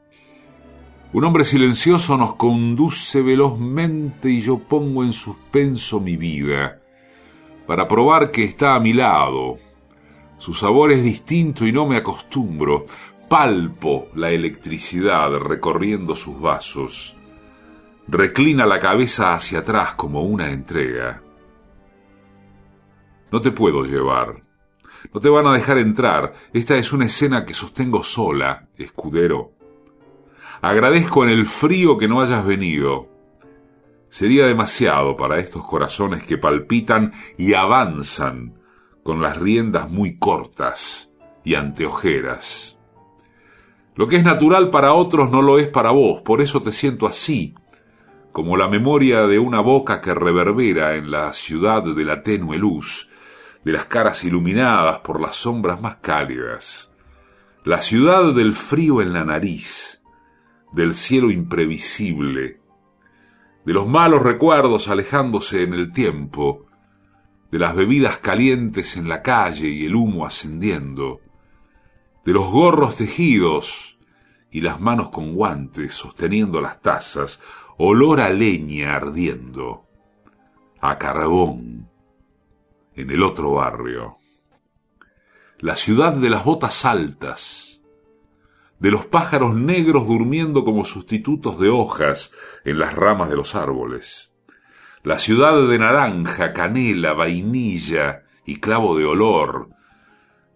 Un 1.12 1.24
hombre 1.24 1.44
silencioso 1.44 2.18
nos 2.18 2.36
conduce 2.36 3.24
velozmente 3.24 4.30
y 4.30 4.42
yo 4.42 4.60
pongo 4.60 5.04
en 5.04 5.13
suspenso 5.13 6.00
mi 6.00 6.18
vida 6.18 6.80
para 7.66 7.88
probar 7.88 8.30
que 8.30 8.44
está 8.44 8.76
a 8.76 8.80
mi 8.80 8.94
lado. 8.94 9.58
Su 10.38 10.54
sabor 10.54 10.92
es 10.92 11.02
distinto 11.02 11.66
y 11.66 11.72
no 11.72 11.88
me 11.88 11.98
acostumbro. 11.98 12.86
Palpo 13.28 14.10
la 14.13 14.30
electricidad 14.30 15.32
recorriendo 15.32 16.16
sus 16.16 16.39
vasos 16.39 17.16
reclina 18.08 18.66
la 18.66 18.80
cabeza 18.80 19.34
hacia 19.34 19.60
atrás 19.60 19.96
como 19.96 20.22
una 20.24 20.52
entrega. 20.52 21.22
No 23.32 23.42
te 23.42 23.52
puedo 23.52 23.84
llevar. 23.84 24.44
No 25.13 25.20
te 25.20 25.30
van 25.30 25.48
a 25.48 25.54
dejar 25.54 25.78
entrar. 25.78 26.34
Esta 26.54 26.76
es 26.76 26.94
una 26.94 27.06
escena 27.06 27.46
que 27.46 27.54
sostengo 27.54 28.04
sola, 28.04 28.68
escudero. 28.78 29.54
Agradezco 30.62 31.24
en 31.24 31.32
el 31.32 31.46
frío 31.46 31.98
que 31.98 32.08
no 32.08 32.22
hayas 32.22 32.46
venido. 32.46 33.10
Sería 34.10 34.46
demasiado 34.46 35.18
para 35.18 35.39
estos 35.39 35.66
corazones 35.66 36.24
que 36.24 36.38
palpitan 36.38 37.13
y 37.38 37.54
avanzan 37.54 38.60
con 39.02 39.22
las 39.22 39.38
riendas 39.38 39.92
muy 39.92 40.18
cortas 40.18 41.12
y 41.44 41.56
anteojeras. 41.56 42.80
Lo 43.96 44.08
que 44.08 44.16
es 44.16 44.24
natural 44.24 44.70
para 44.70 44.94
otros 44.94 45.30
no 45.30 45.42
lo 45.42 45.60
es 45.60 45.68
para 45.68 45.92
vos, 45.92 46.22
por 46.22 46.42
eso 46.42 46.62
te 46.62 46.72
siento 46.72 47.06
así, 47.06 47.54
como 48.34 48.58
la 48.58 48.67
memoria 48.67 49.28
de 49.28 49.38
una 49.38 49.62
boca 49.62 50.02
que 50.02 50.13
reverbera 50.13 50.96
en 50.96 51.12
la 51.12 51.32
ciudad 51.34 51.84
de 51.84 52.04
la 52.04 52.24
tenue 52.24 52.58
luz, 52.58 53.08
de 53.63 53.72
las 53.72 53.86
caras 53.86 54.24
iluminadas 54.24 55.00
por 55.02 55.22
las 55.22 55.36
sombras 55.36 55.80
más 55.80 55.98
cálidas, 55.98 56.91
la 57.63 57.80
ciudad 57.82 58.34
del 58.34 58.56
frío 58.56 59.04
en 59.04 59.13
la 59.13 59.24
nariz, 59.24 60.02
del 60.72 60.96
cielo 60.96 61.30
imprevisible, 61.30 62.60
de 63.65 63.74
los 63.74 63.88
malos 63.88 64.24
recuerdos 64.24 64.88
alejándose 64.88 65.62
en 65.62 65.76
el 65.76 65.91
tiempo, 65.91 66.65
de 67.52 67.60
las 67.60 67.76
bebidas 67.76 68.17
calientes 68.17 68.98
en 68.98 69.08
la 69.08 69.22
calle 69.22 69.70
y 69.70 69.86
el 69.86 69.93
humo 69.93 70.26
ascendiendo, 70.26 71.22
de 72.26 72.34
los 72.34 72.49
gorros 72.51 72.95
tejidos 72.97 73.99
y 74.49 74.62
las 74.62 74.82
manos 74.82 75.12
con 75.12 75.36
guantes 75.36 75.93
sosteniendo 75.93 76.62
las 76.62 76.82
tazas, 76.82 77.39
olor 77.78 78.21
a 78.21 78.30
leña 78.30 78.95
ardiendo, 78.95 79.86
a 80.80 80.97
carbón, 80.97 81.89
en 82.95 83.09
el 83.09 83.24
otro 83.24 83.53
barrio. 83.53 84.17
La 85.59 85.76
ciudad 85.76 86.13
de 86.13 86.30
las 86.30 86.43
botas 86.43 86.86
altas, 86.86 87.84
de 88.80 88.91
los 88.91 89.05
pájaros 89.05 89.55
negros 89.55 90.07
durmiendo 90.07 90.65
como 90.65 90.86
sustitutos 90.86 91.59
de 91.59 91.69
hojas 91.69 92.32
en 92.65 92.80
las 92.80 92.93
ramas 92.93 93.30
de 93.30 93.38
los 93.38 93.55
árboles. 93.55 94.34
La 95.03 95.19
ciudad 95.19 95.67
de 95.67 95.80
naranja, 95.80 96.53
canela, 96.53 97.13
vainilla 97.13 98.24
y 98.45 98.59
clavo 98.59 98.97
de 98.97 99.05
olor, 99.05 99.69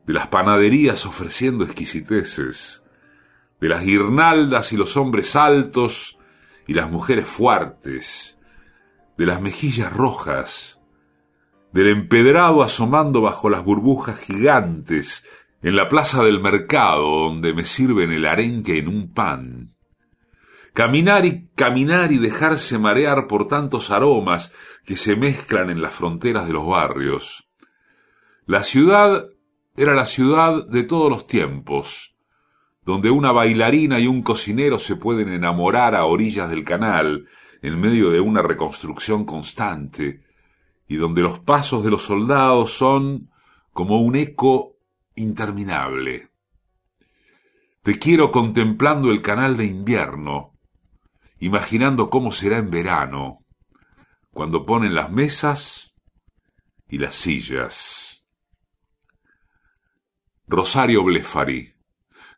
de 0.05 0.13
las 0.13 0.27
panaderías 0.27 1.05
ofreciendo 1.05 1.63
exquisiteces, 1.63 2.83
de 3.59 3.69
las 3.69 3.83
guirnaldas 3.83 4.71
y 4.71 4.77
los 4.77 4.97
hombres 4.97 5.35
altos 5.35 6.16
y 6.67 6.73
las 6.73 6.89
mujeres 6.91 7.27
fuertes, 7.27 8.39
de 9.17 9.25
las 9.25 9.41
mejillas 9.41 9.91
rojas, 9.91 10.81
del 11.71 11.87
empedrado 11.87 12.63
asomando 12.63 13.21
bajo 13.21 13.49
las 13.49 13.63
burbujas 13.63 14.19
gigantes 14.19 15.25
en 15.61 15.75
la 15.75 15.89
plaza 15.89 16.23
del 16.23 16.39
mercado 16.39 17.21
donde 17.21 17.53
me 17.53 17.65
sirven 17.65 18.11
el 18.11 18.25
arenque 18.25 18.77
en 18.77 18.87
un 18.87 19.13
pan, 19.13 19.69
Caminar 20.77 21.25
y 21.25 21.49
caminar 21.55 22.11
y 22.11 22.19
dejarse 22.19 22.77
marear 22.77 23.25
por 23.25 23.47
tantos 23.47 23.89
aromas 23.89 24.53
que 24.85 24.95
se 24.95 25.15
mezclan 25.15 25.71
en 25.71 25.81
las 25.81 25.95
fronteras 25.95 26.45
de 26.45 26.53
los 26.53 26.67
barrios. 26.67 27.49
La 28.45 28.63
ciudad 28.63 29.25
era 29.75 29.95
la 29.95 30.05
ciudad 30.05 30.67
de 30.67 30.83
todos 30.83 31.09
los 31.09 31.25
tiempos, 31.25 32.15
donde 32.87 33.11
una 33.11 33.33
bailarina 33.33 33.99
y 33.99 34.07
un 34.07 34.23
cocinero 34.23 34.79
se 34.79 34.95
pueden 34.95 35.27
enamorar 35.27 35.93
a 35.93 36.05
orillas 36.05 36.49
del 36.49 36.63
canal, 36.63 37.27
en 37.61 37.81
medio 37.81 38.11
de 38.11 38.21
una 38.21 38.41
reconstrucción 38.41 39.25
constante, 39.25 40.23
y 40.87 40.95
donde 40.95 41.21
los 41.21 41.41
pasos 41.41 41.83
de 41.83 41.91
los 41.91 42.03
soldados 42.03 42.71
son 42.71 43.29
como 43.73 43.99
un 43.99 44.15
eco 44.15 44.77
interminable. 45.15 46.29
Te 47.81 47.99
quiero 47.99 48.31
contemplando 48.31 49.11
el 49.11 49.21
canal 49.21 49.57
de 49.57 49.65
invierno, 49.65 50.53
imaginando 51.39 52.09
cómo 52.09 52.31
será 52.31 52.57
en 52.57 52.69
verano, 52.69 53.39
cuando 54.31 54.65
ponen 54.65 54.95
las 54.95 55.11
mesas 55.11 55.93
y 56.87 56.99
las 56.99 57.15
sillas. 57.15 58.25
Rosario 60.47 61.03
Blefari, 61.03 61.76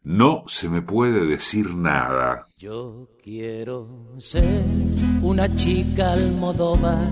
no 0.09 0.43
se 0.47 0.67
me 0.67 0.81
puede 0.81 1.27
decir 1.27 1.75
nada. 1.75 2.47
Yo 2.57 3.09
quiero 3.23 4.15
ser 4.17 4.63
una 5.21 5.55
chica 5.55 6.13
almodóvar, 6.13 7.11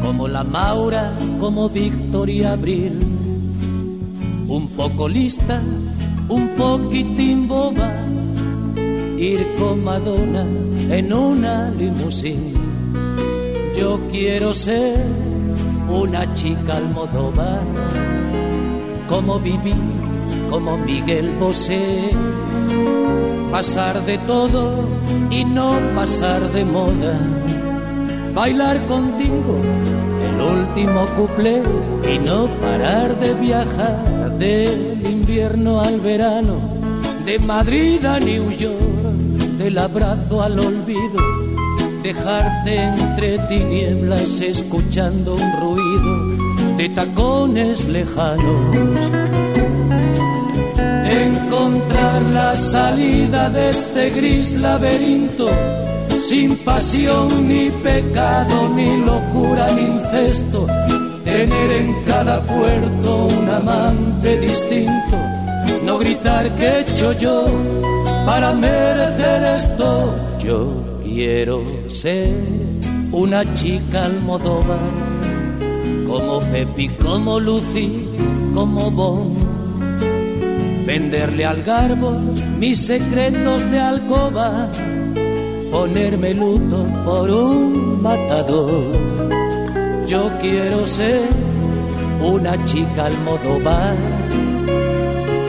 como 0.00 0.28
la 0.28 0.44
Maura, 0.44 1.12
como 1.40 1.68
Victoria 1.68 2.52
Abril, 2.52 2.92
un 4.46 4.68
poco 4.76 5.08
lista, 5.08 5.60
un 6.28 6.50
poquitín 6.50 7.48
boba 7.48 7.92
ir 9.18 9.44
con 9.58 9.82
Madonna 9.82 10.46
en 10.94 11.12
una 11.12 11.70
limusina. 11.70 12.60
Yo 13.76 13.98
quiero 14.12 14.54
ser 14.54 15.04
una 15.88 16.32
chica 16.34 16.76
almodóvar, 16.76 17.62
como 19.08 19.40
Viví, 19.40 19.74
como 20.48 20.78
Miguel 20.78 21.34
Bosé. 21.38 22.10
Pasar 23.50 24.04
de 24.04 24.18
todo 24.18 24.88
y 25.30 25.44
no 25.44 25.78
pasar 25.94 26.50
de 26.52 26.64
moda. 26.64 27.18
Bailar 28.34 28.84
contigo 28.86 29.60
el 30.28 30.40
último 30.40 31.06
cuplé 31.16 31.62
y 32.12 32.18
no 32.18 32.46
parar 32.60 33.18
de 33.18 33.34
viajar 33.34 34.32
del 34.38 35.04
invierno 35.04 35.80
al 35.80 36.00
verano, 36.00 36.60
de 37.24 37.38
Madrid 37.38 38.04
a 38.04 38.20
New 38.20 38.50
York 38.50 38.98
del 39.58 39.76
abrazo 39.76 40.40
al 40.40 40.58
olvido, 40.60 41.20
dejarte 42.02 42.76
entre 42.76 43.38
tinieblas 43.48 44.40
escuchando 44.40 45.34
un 45.34 45.52
ruido 45.60 46.76
de 46.76 46.88
tacones 46.90 47.86
lejanos. 47.88 49.47
Encontrar 51.18 52.22
la 52.32 52.54
salida 52.54 53.50
de 53.50 53.70
este 53.70 54.10
gris 54.10 54.52
laberinto, 54.52 55.50
sin 56.16 56.56
pasión 56.58 57.48
ni 57.48 57.70
pecado, 57.70 58.68
ni 58.68 58.98
locura 59.04 59.68
ni 59.72 59.82
incesto, 59.82 60.66
tener 61.24 61.72
en 61.72 61.94
cada 62.04 62.40
puerto 62.42 63.26
un 63.26 63.48
amante 63.48 64.38
distinto, 64.38 65.16
no 65.84 65.98
gritar 65.98 66.54
que 66.54 66.64
he 66.64 66.80
hecho 66.82 67.12
yo 67.12 67.46
para 68.24 68.54
merecer 68.54 69.42
esto. 69.56 70.14
Yo 70.38 70.72
quiero 71.02 71.64
ser 71.88 72.32
una 73.10 73.42
chica 73.54 74.04
almodóvar, 74.04 74.78
como 76.06 76.38
Pepi, 76.52 76.88
como 76.90 77.40
Lucy, 77.40 78.06
como 78.54 78.88
Bon. 78.92 79.47
Venderle 80.88 81.44
al 81.44 81.62
garbo 81.64 82.12
mis 82.58 82.86
secretos 82.86 83.70
de 83.70 83.78
alcoba, 83.78 84.66
ponerme 85.70 86.32
luto 86.32 86.82
por 87.04 87.30
un 87.30 88.02
matador. 88.02 88.96
Yo 90.06 90.30
quiero 90.40 90.86
ser 90.86 91.28
una 92.22 92.64
chica 92.64 93.04
almodóvar. 93.04 93.96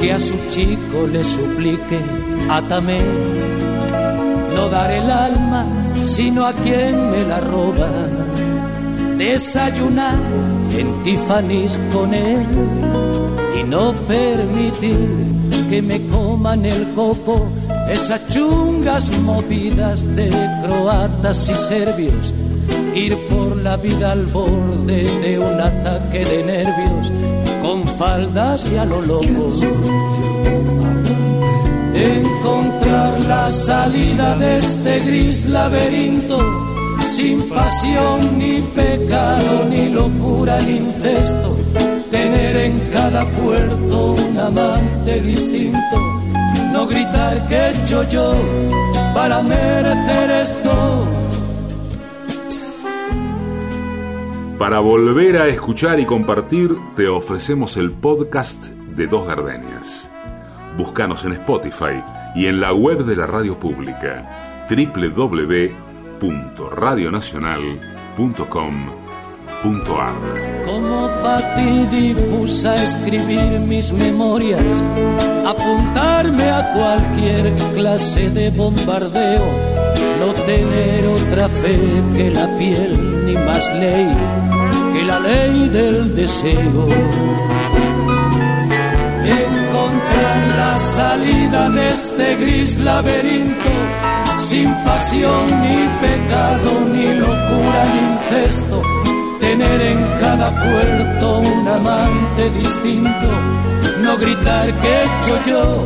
Que 0.02 0.12
a 0.12 0.20
su 0.20 0.36
chico 0.50 1.08
le 1.10 1.24
suplique 1.24 2.00
átame, 2.50 3.00
no 4.54 4.68
daré 4.68 4.98
el 4.98 5.10
alma 5.10 5.66
sino 6.04 6.46
a 6.46 6.52
quien 6.52 7.12
me 7.12 7.24
la 7.24 7.40
roba, 7.40 7.90
desayunar 9.18 10.20
en 10.78 11.02
Tiffany's 11.04 11.80
con 11.94 12.14
él 12.14 12.46
y 13.60 13.64
no 13.64 13.94
permitir 14.08 15.08
que 15.70 15.82
me 15.82 16.08
coman 16.08 16.66
el 16.66 16.94
coco 16.94 17.48
esas 17.90 18.28
chungas 18.30 19.12
movidas 19.22 20.06
de 20.16 20.30
croatas 20.64 21.50
y 21.50 21.54
serbios, 21.56 22.34
ir 22.96 23.18
por 23.30 23.58
la 23.58 23.78
vida 23.78 24.12
al 24.12 24.28
borde 24.28 25.04
de 25.22 25.40
un 25.40 25.60
ataque 25.60 26.24
de 26.24 26.44
nervios 26.44 27.12
con 27.62 27.88
faldas 27.88 28.72
y 28.72 28.78
a 28.78 28.86
lo 28.86 29.02
loco. 29.02 29.48
Encontrar 31.96 33.24
la 33.26 33.52
salida 33.52 34.36
de 34.38 34.58
este 34.58 35.00
gris 35.00 35.46
laberinto, 35.46 36.40
sin 37.08 37.50
pasión 37.50 38.38
ni 38.38 38.62
pecado, 38.62 39.66
ni 39.70 39.90
locura 39.90 40.62
ni 40.62 40.78
incesto, 40.78 41.58
tener 42.10 42.56
en 42.56 42.80
cada 42.92 43.26
puerto 43.26 44.14
un 44.14 44.38
amante 44.38 45.22
distinto, 45.22 46.22
no 46.72 46.88
gritar 46.88 47.48
que 47.48 47.56
he 47.56 47.84
hecho 47.84 48.04
yo 48.04 48.34
para 49.14 49.42
merecer 49.42 50.32
esto. 50.32 51.08
Para 54.58 54.80
volver 54.80 55.38
a 55.38 55.48
escuchar 55.48 56.00
y 56.00 56.06
compartir, 56.06 56.76
te 56.96 57.08
ofrecemos 57.08 57.78
el 57.78 57.92
podcast 57.92 58.66
de 58.68 59.08
Dos 59.08 59.26
Gardenias. 59.26 60.10
Búscanos 60.78 61.24
en 61.24 61.34
Spotify 61.34 62.04
y 62.36 62.48
en 62.48 62.60
la 62.60 62.74
web 62.74 63.06
de 63.06 63.16
la 63.16 63.26
radio 63.26 63.58
pública 63.58 64.66
www.radionacional.com.ar. 69.64 70.66
Como 70.66 71.08
para 71.22 71.56
ti 71.56 71.86
difusa 71.92 72.84
escribir 72.84 73.60
mis 73.60 73.92
memorias, 73.92 74.84
apuntarme 75.46 76.50
a 76.50 76.72
cualquier 76.74 77.54
clase 77.74 78.30
de 78.30 78.50
bombardeo, 78.52 79.46
no 80.20 80.34
tener 80.46 81.06
otra 81.08 81.50
fe 81.50 81.80
que 82.16 82.30
la 82.32 82.58
piel 82.58 83.26
ni 83.26 83.34
más 83.34 83.74
ley 83.76 84.08
que 84.94 85.04
la 85.04 85.20
ley 85.20 85.70
del 85.70 86.16
deseo 86.16 86.90
la 90.60 90.78
salida 90.78 91.70
de 91.70 91.90
este 91.90 92.36
gris 92.36 92.78
laberinto, 92.80 93.72
sin 94.40 94.74
pasión 94.86 95.46
ni 95.64 95.80
pecado, 96.06 96.72
ni 96.94 97.08
locura 97.24 97.82
ni 97.94 98.00
incesto, 98.14 98.82
tener 99.40 99.82
en 99.82 100.04
cada 100.20 100.50
puerto 100.52 101.40
un 101.40 101.68
amante 101.68 102.50
distinto, 102.52 103.28
no 104.04 104.18
gritar 104.18 104.72
que 104.82 104.88
he 104.88 105.04
hecho 105.04 105.40
yo 105.46 105.86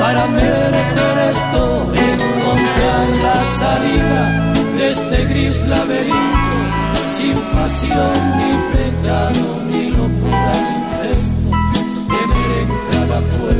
para 0.00 0.26
merecer 0.26 1.18
esto, 1.30 1.92
encontrar 1.92 3.06
la 3.22 3.42
salida 3.60 4.54
de 4.78 4.90
este 4.90 5.24
gris 5.26 5.60
laberinto, 5.66 6.56
sin 7.08 7.36
pasión 7.54 8.16
ni 8.38 8.52
pecado, 8.76 9.60
ni 9.70 9.90
locura 9.90 10.52
ni 10.64 10.74
incesto, 10.80 11.50
tener 12.14 12.50
en 12.62 12.68
cada 12.92 13.20
puerto 13.20 13.55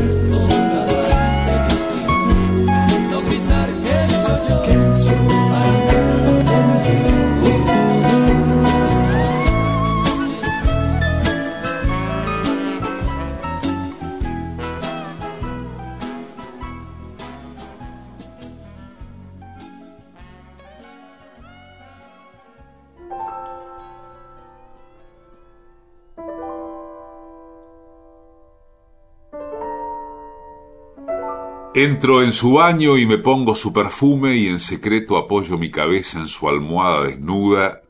Entro 31.78 32.22
en 32.22 32.32
su 32.32 32.54
baño 32.54 32.96
y 32.96 33.04
me 33.04 33.18
pongo 33.18 33.54
su 33.54 33.70
perfume 33.70 34.34
y 34.34 34.48
en 34.48 34.60
secreto 34.60 35.18
apoyo 35.18 35.58
mi 35.58 35.70
cabeza 35.70 36.18
en 36.18 36.26
su 36.26 36.48
almohada 36.48 37.04
desnuda 37.04 37.82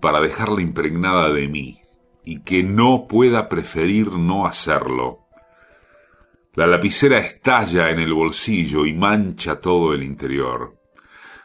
para 0.00 0.20
dejarla 0.20 0.60
impregnada 0.60 1.32
de 1.32 1.46
mí 1.46 1.80
y 2.24 2.40
que 2.40 2.64
no 2.64 3.06
pueda 3.08 3.48
preferir 3.48 4.10
no 4.14 4.44
hacerlo. 4.44 5.28
La 6.54 6.66
lapicera 6.66 7.18
estalla 7.18 7.90
en 7.90 8.00
el 8.00 8.12
bolsillo 8.12 8.86
y 8.86 8.92
mancha 8.92 9.60
todo 9.60 9.94
el 9.94 10.02
interior. 10.02 10.76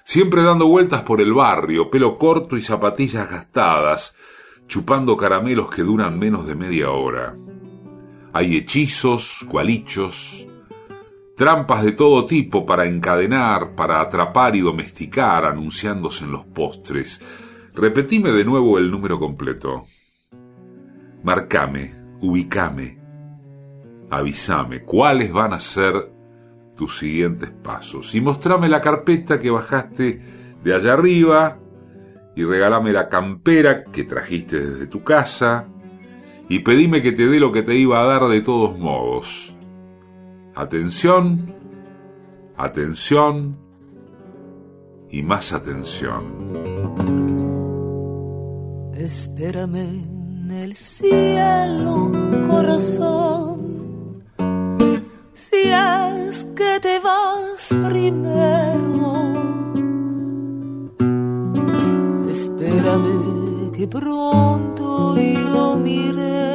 Siempre 0.04 0.42
dando 0.42 0.66
vueltas 0.66 1.04
por 1.04 1.22
el 1.22 1.32
barrio, 1.32 1.92
pelo 1.92 2.18
corto 2.18 2.58
y 2.58 2.64
zapatillas 2.64 3.30
gastadas, 3.30 4.16
chupando 4.66 5.16
caramelos 5.16 5.70
que 5.70 5.84
duran 5.84 6.18
menos 6.18 6.48
de 6.48 6.56
media 6.56 6.90
hora. 6.90 7.38
Hay 8.34 8.58
hechizos, 8.58 9.46
gualichos, 9.48 10.48
Trampas 11.36 11.84
de 11.84 11.94
todo 11.94 12.26
tipo 12.26 12.64
para 12.64 12.86
encadenar, 12.86 13.74
para 13.74 14.02
atrapar 14.02 14.56
y 14.56 14.62
domesticar, 14.62 15.46
anunciándose 15.46 16.26
en 16.26 16.32
los 16.32 16.46
postres. 16.46 17.20
Repetime 17.74 18.32
de 18.32 18.46
nuevo 18.46 18.78
el 18.78 18.92
número 18.92 19.20
completo. 19.20 19.88
Marcame, 21.24 21.96
ubicame, 22.22 23.00
avísame 24.12 24.84
cuáles 24.84 25.32
van 25.32 25.54
a 25.54 25.60
ser 25.60 26.12
tus 26.76 27.00
siguientes 27.00 27.50
pasos 27.50 28.14
y 28.14 28.22
mostrame 28.22 28.70
la 28.70 28.82
carpeta 28.82 29.40
que 29.40 29.50
bajaste 29.50 30.22
de 30.64 30.74
allá 30.76 30.94
arriba 30.94 31.58
y 32.36 32.44
regálame 32.44 32.92
la 32.92 33.10
campera 33.10 33.86
que 33.86 34.04
trajiste 34.04 34.60
desde 34.60 34.88
tu 34.88 35.04
casa 35.04 35.68
y 36.48 36.60
pedime 36.60 37.02
que 37.02 37.12
te 37.12 37.28
dé 37.28 37.40
lo 37.40 37.52
que 37.52 37.64
te 37.64 37.76
iba 37.76 38.02
a 38.02 38.06
dar 38.06 38.30
de 38.30 38.42
todos 38.42 38.78
modos. 38.78 39.53
Atención, 40.56 41.52
atención 42.56 43.58
y 45.10 45.24
más 45.24 45.52
atención. 45.52 46.24
Espérame 48.96 50.04
en 50.46 50.52
el 50.52 50.76
cielo, 50.76 52.12
corazón, 52.48 54.24
si 55.34 55.72
es 55.72 56.46
que 56.56 56.80
te 56.80 57.00
vas 57.00 57.70
primero. 57.88 59.34
Espérame 62.30 63.72
que 63.72 63.88
pronto 63.88 65.16
yo 65.18 65.80
miré 65.80 66.53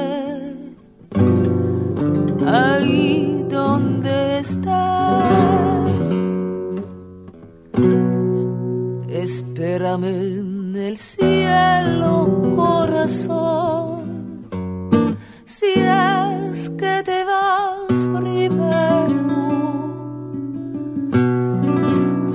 Espérame 9.78 10.06
en 10.40 10.74
el 10.74 10.98
cielo, 10.98 12.42
corazón, 12.56 14.48
si 15.44 15.66
es 15.66 16.68
que 16.70 17.02
te 17.04 17.22
vas 17.22 18.08
primero. 18.18 19.38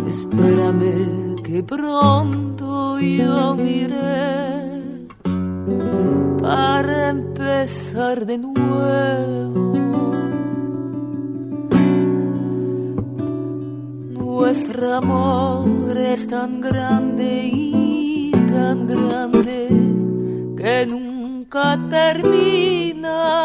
Espérame 0.07 1.35
que 1.43 1.61
pronto 1.63 2.97
yo 3.01 3.55
miré 3.55 5.05
para 6.41 7.09
empezar 7.09 8.25
de 8.25 8.37
nuevo. 8.37 9.73
Nuestro 14.13 14.93
amor 14.93 15.72
es 16.03 16.27
tan 16.27 16.59
grande 16.59 17.49
y 17.51 18.31
tan 18.31 18.87
grande 18.87 19.67
que 20.57 20.85
nunca 20.85 21.79
termina. 21.89 23.43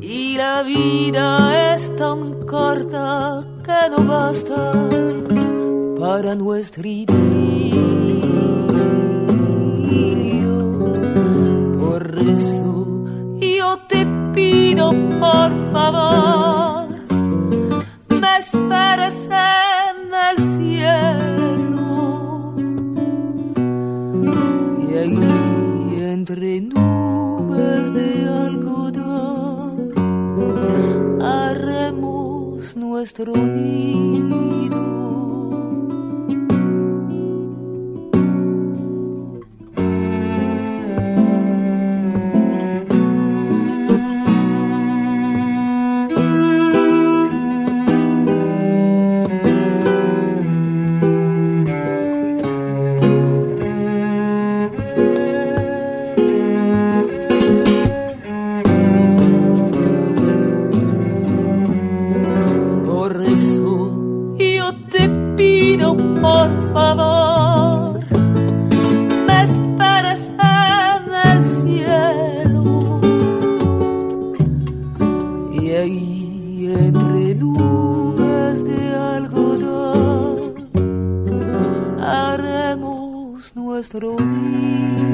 Y 0.00 0.36
la 0.36 0.62
vida 0.62 1.74
es 1.74 1.94
tan 1.96 2.46
corta 2.46 3.44
que 3.64 3.90
no 3.90 4.04
basta 4.04 4.72
para 6.00 6.34
nuestro 6.34 6.86
idilio. 6.86 7.44
Por 11.78 12.18
eso 12.18 12.72
yo 13.38 13.78
te 13.88 14.06
pido 14.34 14.92
por 15.20 15.50
favor, 15.72 16.63
esperes 18.44 19.28
en 19.30 20.12
el 20.28 20.36
cielo. 20.54 21.92
Y 24.86 24.94
ahí 25.02 25.18
entre 26.12 26.60
nubes 26.60 27.84
de 27.94 28.08
algodón 28.46 29.76
haremos 31.22 32.76
nuestro 32.76 33.32
nido. 33.34 34.93
nostro 83.94 84.16
viso. 84.16 85.13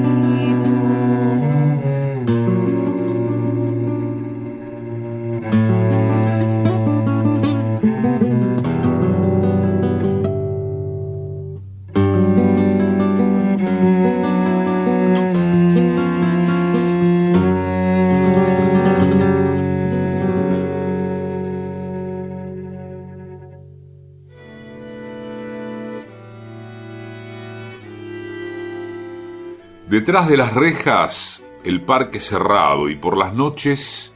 Detrás 30.01 30.27
de 30.27 30.35
las 30.35 30.55
rejas, 30.55 31.45
el 31.63 31.83
parque 31.83 32.19
cerrado 32.19 32.89
y 32.89 32.95
por 32.95 33.15
las 33.15 33.35
noches, 33.35 34.15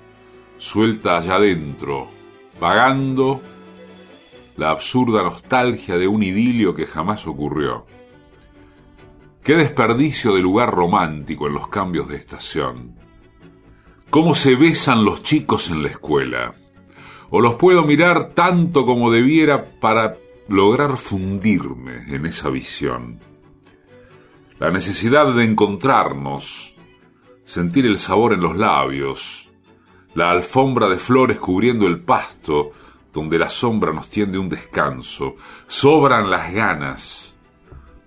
suelta 0.58 1.18
allá 1.18 1.36
adentro, 1.36 2.10
vagando 2.60 3.40
la 4.58 4.72
absurda 4.72 5.22
nostalgia 5.22 5.96
de 5.96 6.08
un 6.08 6.24
idilio 6.24 6.74
que 6.74 6.88
jamás 6.88 7.28
ocurrió. 7.28 7.86
Qué 9.44 9.56
desperdicio 9.58 10.34
de 10.34 10.42
lugar 10.42 10.72
romántico 10.74 11.46
en 11.46 11.54
los 11.54 11.68
cambios 11.68 12.08
de 12.08 12.16
estación. 12.16 12.96
Cómo 14.10 14.34
se 14.34 14.56
besan 14.56 15.06
los 15.06 15.22
chicos 15.22 15.70
en 15.70 15.84
la 15.84 15.90
escuela. 15.90 16.56
O 17.30 17.42
los 17.42 17.58
puedo 17.58 17.84
mirar 17.84 18.34
tanto 18.34 18.88
como 18.88 19.12
debiera 19.12 19.80
para 19.80 20.18
lograr 20.48 20.98
fundirme 20.98 22.06
en 22.08 22.26
esa 22.26 22.50
visión 22.50 23.20
la 24.60 24.72
necesidad 24.72 25.34
de 25.34 25.43
encontrarnos, 25.43 26.76
sentir 27.43 27.86
el 27.86 27.99
sabor 27.99 28.34
en 28.34 28.41
los 28.41 28.56
labios, 28.56 29.49
la 30.14 30.32
alfombra 30.32 30.88
de 30.88 30.97
flores 30.97 31.39
cubriendo 31.39 31.88
el 31.88 31.99
pasto, 31.99 32.72
donde 33.14 33.38
la 33.39 33.49
sombra 33.49 33.93
nos 33.93 34.10
tiende 34.10 34.38
un 34.38 34.49
descanso, 34.49 35.36
sobran 35.68 36.30
las 36.30 36.53
ganas, 36.53 37.38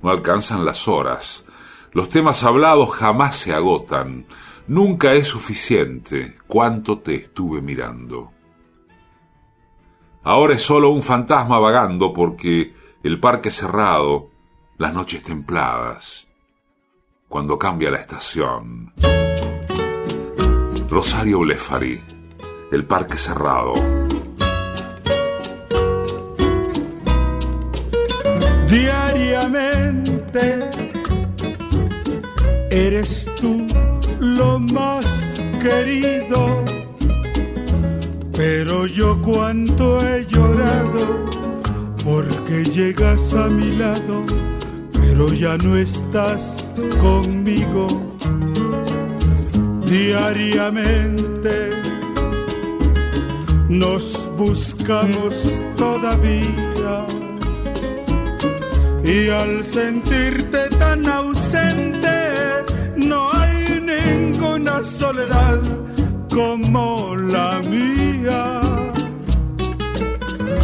no 0.02 0.10
alcanzan 0.10 0.64
las 0.64 0.88
horas, 0.88 1.44
los 1.92 2.08
temas 2.08 2.44
hablados 2.44 2.90
jamás 2.90 3.36
se 3.36 3.52
agotan, 3.52 4.26
Nunca 4.68 5.14
es 5.14 5.28
suficiente 5.28 6.36
cuánto 6.46 6.98
te 6.98 7.14
estuve 7.14 7.62
mirando. 7.62 8.32
Ahora 10.22 10.56
es 10.56 10.62
solo 10.62 10.90
un 10.90 11.02
fantasma 11.02 11.58
vagando 11.58 12.12
porque 12.12 12.74
el 13.02 13.18
parque 13.18 13.50
cerrado, 13.50 14.28
las 14.76 14.92
noches 14.92 15.22
templadas, 15.22 16.27
cuando 17.28 17.58
cambia 17.58 17.90
la 17.90 17.98
estación. 17.98 18.92
Rosario 20.88 21.40
Blefari, 21.40 22.02
el 22.72 22.84
parque 22.84 23.18
cerrado. 23.18 23.74
Diariamente 28.68 30.70
eres 32.70 33.28
tú 33.40 33.66
lo 34.18 34.58
más 34.58 35.06
querido, 35.60 36.64
pero 38.32 38.86
yo 38.86 39.20
cuánto 39.22 40.06
he 40.06 40.26
llorado 40.26 41.28
porque 42.04 42.64
llegas 42.64 43.34
a 43.34 43.48
mi 43.48 43.76
lado, 43.76 44.24
pero 44.92 45.32
ya 45.32 45.56
no 45.58 45.76
estás 45.76 46.67
conmigo. 47.00 47.88
Diariamente 49.86 51.72
nos 53.68 54.28
buscamos 54.36 55.62
todavía 55.76 57.06
y 59.04 59.28
al 59.30 59.64
sentirte 59.64 60.68
tan 60.78 61.08
ausente 61.08 62.08
no 62.96 63.32
hay 63.32 63.80
ninguna 63.80 64.84
soledad 64.84 65.60
como 66.28 67.16
la 67.16 67.60
mía. 67.60 68.60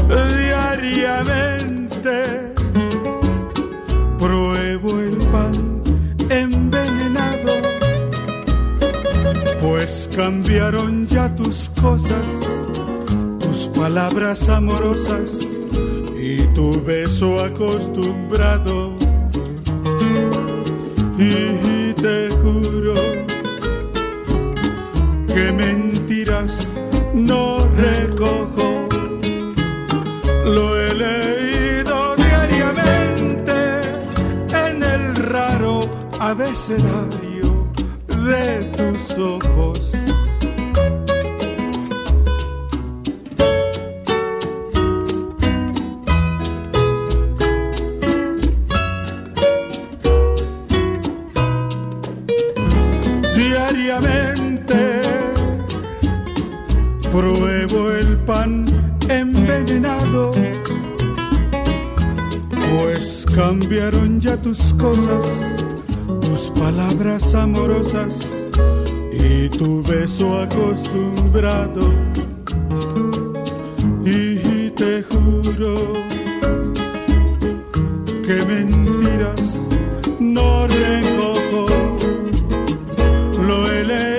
Diariamente 0.09 2.44
cambiaron 10.15 11.07
ya 11.09 11.35
tus 11.35 11.71
cosas, 11.81 12.29
tus 13.41 13.69
palabras 13.75 14.49
amorosas 14.49 15.41
y 16.17 16.43
tu 16.55 16.81
beso 16.83 17.41
acostumbrado. 17.45 18.95
Y 21.19 21.93
te 21.95 22.31
juro 22.43 22.95
que 25.27 25.53
mentiras 25.53 26.67
no 27.13 27.67
recojo. 27.77 28.89
Lo 30.45 30.79
he 30.81 30.95
leído 30.95 32.17
diariamente 32.17 33.55
en 34.67 34.83
el 34.83 35.17
raro 35.17 35.81
abecedario 36.21 37.67
de 38.09 38.65
tus 38.77 39.19
ojos. 39.19 39.44
Pues 62.71 63.27
cambiaron 63.35 64.21
ya 64.21 64.37
tus 64.37 64.75
cosas, 64.75 65.27
tus 66.21 66.51
palabras 66.51 67.35
amorosas 67.35 68.49
y 69.13 69.49
tu 69.49 69.83
beso 69.83 70.39
acostumbrado. 70.39 71.89
Y 74.05 74.71
te 74.71 75.03
juro 75.03 75.95
que 78.27 78.45
mentiras 78.45 79.69
no 80.21 80.67
recojo 80.67 81.67
lo 83.39 83.73
he 83.73 84.14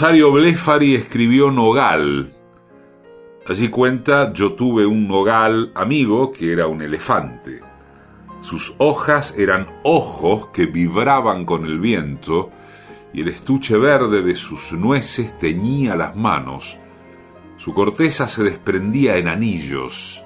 Rosario 0.00 0.32
Blefari 0.32 0.94
escribió 0.94 1.50
Nogal. 1.50 2.32
Allí 3.46 3.68
cuenta, 3.68 4.32
yo 4.32 4.54
tuve 4.54 4.86
un 4.86 5.06
nogal 5.06 5.72
amigo 5.74 6.32
que 6.32 6.54
era 6.54 6.66
un 6.68 6.80
elefante. 6.80 7.60
Sus 8.40 8.74
hojas 8.78 9.34
eran 9.36 9.66
ojos 9.82 10.46
que 10.54 10.64
vibraban 10.64 11.44
con 11.44 11.66
el 11.66 11.78
viento 11.78 12.50
y 13.12 13.20
el 13.20 13.28
estuche 13.28 13.76
verde 13.76 14.22
de 14.22 14.36
sus 14.36 14.72
nueces 14.72 15.36
teñía 15.36 15.96
las 15.96 16.16
manos. 16.16 16.78
Su 17.58 17.74
corteza 17.74 18.26
se 18.26 18.42
desprendía 18.42 19.18
en 19.18 19.28
anillos. 19.28 20.24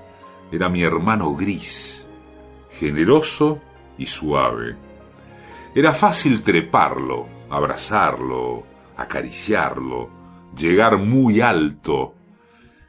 Era 0.52 0.68
mi 0.68 0.84
hermano 0.84 1.34
gris, 1.34 2.06
generoso 2.78 3.60
y 3.98 4.06
suave. 4.06 4.76
Era 5.74 5.92
fácil 5.92 6.42
treparlo, 6.42 7.26
abrazarlo, 7.50 8.72
acariciarlo, 8.96 10.10
llegar 10.56 10.98
muy 10.98 11.40
alto, 11.40 12.14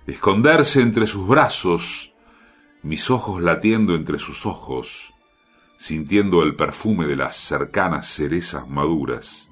esconderse 0.08 0.82
entre 0.82 1.08
sus 1.08 1.28
brazos, 1.28 2.14
mis 2.84 3.10
ojos 3.10 3.42
latiendo 3.42 3.96
entre 3.96 4.20
sus 4.20 4.46
ojos, 4.46 5.14
sintiendo 5.78 6.44
el 6.44 6.56
perfume 6.56 7.08
de 7.08 7.16
las 7.16 7.36
cercanas 7.38 8.08
cerezas 8.08 8.68
maduras. 8.68 9.52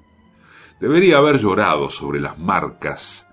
Debería 0.80 1.18
haber 1.18 1.38
llorado 1.38 1.90
sobre 1.90 2.20
las 2.20 2.38
marcas 2.38 3.26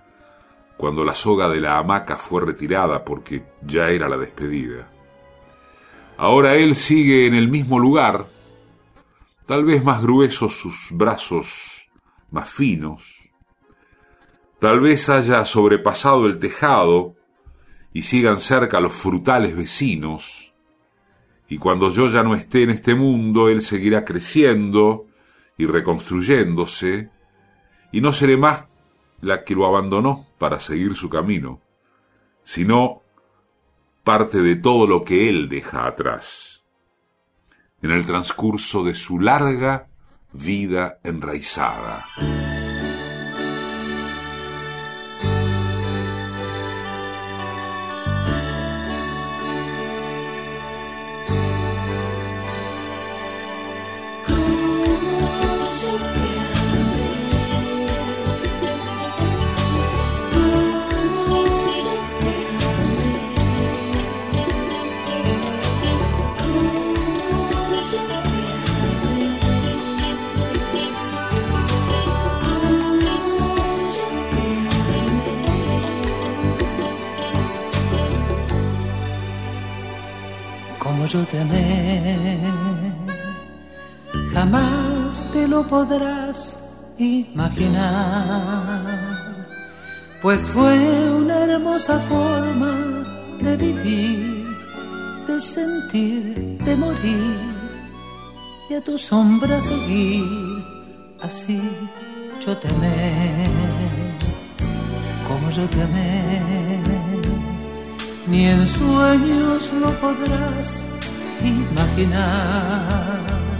cuando 0.76 1.04
la 1.04 1.14
soga 1.14 1.48
de 1.48 1.60
la 1.60 1.78
hamaca 1.78 2.16
fue 2.16 2.44
retirada 2.44 3.04
porque 3.04 3.44
ya 3.62 3.90
era 3.90 4.08
la 4.08 4.16
despedida. 4.16 4.90
Ahora 6.16 6.56
él 6.56 6.74
sigue 6.74 7.26
en 7.26 7.34
el 7.34 7.48
mismo 7.48 7.78
lugar, 7.78 8.26
tal 9.46 9.64
vez 9.64 9.84
más 9.84 10.02
gruesos 10.02 10.56
sus 10.56 10.88
brazos, 10.90 11.71
más 12.32 12.50
finos, 12.50 13.32
tal 14.58 14.80
vez 14.80 15.08
haya 15.08 15.44
sobrepasado 15.44 16.26
el 16.26 16.38
tejado 16.38 17.14
y 17.92 18.02
sigan 18.02 18.40
cerca 18.40 18.80
los 18.80 18.94
frutales 18.94 19.54
vecinos, 19.54 20.54
y 21.48 21.58
cuando 21.58 21.90
yo 21.90 22.08
ya 22.08 22.22
no 22.22 22.34
esté 22.34 22.62
en 22.62 22.70
este 22.70 22.94
mundo, 22.94 23.48
él 23.48 23.60
seguirá 23.60 24.04
creciendo 24.04 25.06
y 25.58 25.66
reconstruyéndose, 25.66 27.10
y 27.92 28.00
no 28.00 28.10
seré 28.10 28.38
más 28.38 28.66
la 29.20 29.44
que 29.44 29.54
lo 29.54 29.66
abandonó 29.66 30.26
para 30.38 30.58
seguir 30.58 30.96
su 30.96 31.10
camino, 31.10 31.60
sino 32.42 33.02
parte 34.02 34.38
de 34.38 34.56
todo 34.56 34.86
lo 34.86 35.02
que 35.02 35.28
él 35.28 35.48
deja 35.48 35.86
atrás, 35.86 36.64
en 37.82 37.90
el 37.90 38.06
transcurso 38.06 38.82
de 38.82 38.94
su 38.94 39.20
larga 39.20 39.88
vida 40.32 40.98
enraizada. 41.04 42.04
Podrás 85.72 86.54
imaginar, 86.98 88.84
pues 90.20 90.40
fue 90.50 90.76
una 91.22 91.44
hermosa 91.44 91.98
forma 92.10 92.74
de 93.40 93.56
vivir, 93.56 94.46
de 95.26 95.40
sentir, 95.40 96.58
de 96.66 96.76
morir 96.76 97.38
y 98.68 98.74
a 98.74 98.82
tu 98.82 98.98
sombra 98.98 99.62
seguir, 99.62 100.22
así 101.22 101.58
yo 102.44 102.54
te 102.58 102.68
amé, 102.68 103.46
como 105.26 105.48
yo 105.56 105.64
te 105.74 105.80
amé, 105.88 106.22
ni 108.28 108.44
en 108.44 108.66
sueños 108.66 109.72
lo 109.80 109.90
podrás 110.02 110.68
imaginar, 111.42 113.51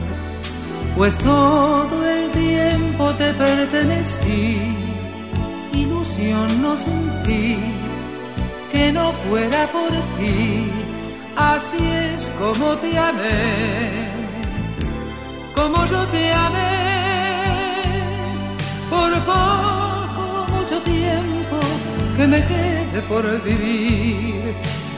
pues 1.02 1.18
todo 1.18 2.06
el 2.08 2.30
tiempo 2.30 3.12
te 3.14 3.34
pertenecí, 3.34 4.56
ilusión 5.72 6.62
no 6.62 6.76
sentí 6.76 7.58
que 8.70 8.92
no 8.92 9.12
fuera 9.24 9.66
por 9.72 9.90
ti, 10.16 10.70
así 11.34 11.82
es 12.06 12.22
como 12.38 12.76
te 12.76 12.96
amé, 12.96 14.06
como 15.56 15.84
yo 15.86 16.06
te 16.14 16.32
amé, 16.32 16.70
por 18.88 19.12
poco, 19.32 20.46
mucho 20.54 20.80
tiempo 20.82 21.58
que 22.16 22.26
me 22.28 22.46
quede 22.46 23.02
por 23.08 23.24
vivir, 23.42 24.54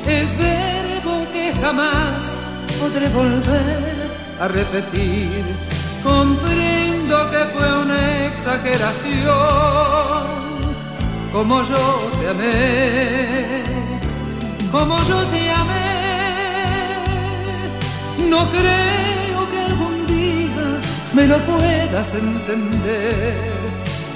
es 0.07 0.29
verbo 0.37 1.27
que 1.33 1.55
jamás 1.63 2.23
podré 2.79 3.09
volver 3.09 4.15
a 4.39 4.49
repetir. 4.49 5.74
Comprendo 6.05 7.31
que 7.31 7.43
fue 7.55 7.79
una 7.83 8.27
exageración, 8.27 9.33
como 11.33 11.63
yo 11.63 12.11
te 12.21 12.29
amé, 12.29 13.63
como 14.71 14.99
yo 15.09 15.25
te 15.33 15.51
amé. 15.51 15.85
No 18.29 18.47
creo 18.51 19.51
que 19.51 19.59
algún 19.71 20.07
día 20.07 20.67
me 21.15 21.27
lo 21.27 21.39
puedas 21.39 22.13
entender. 22.13 23.55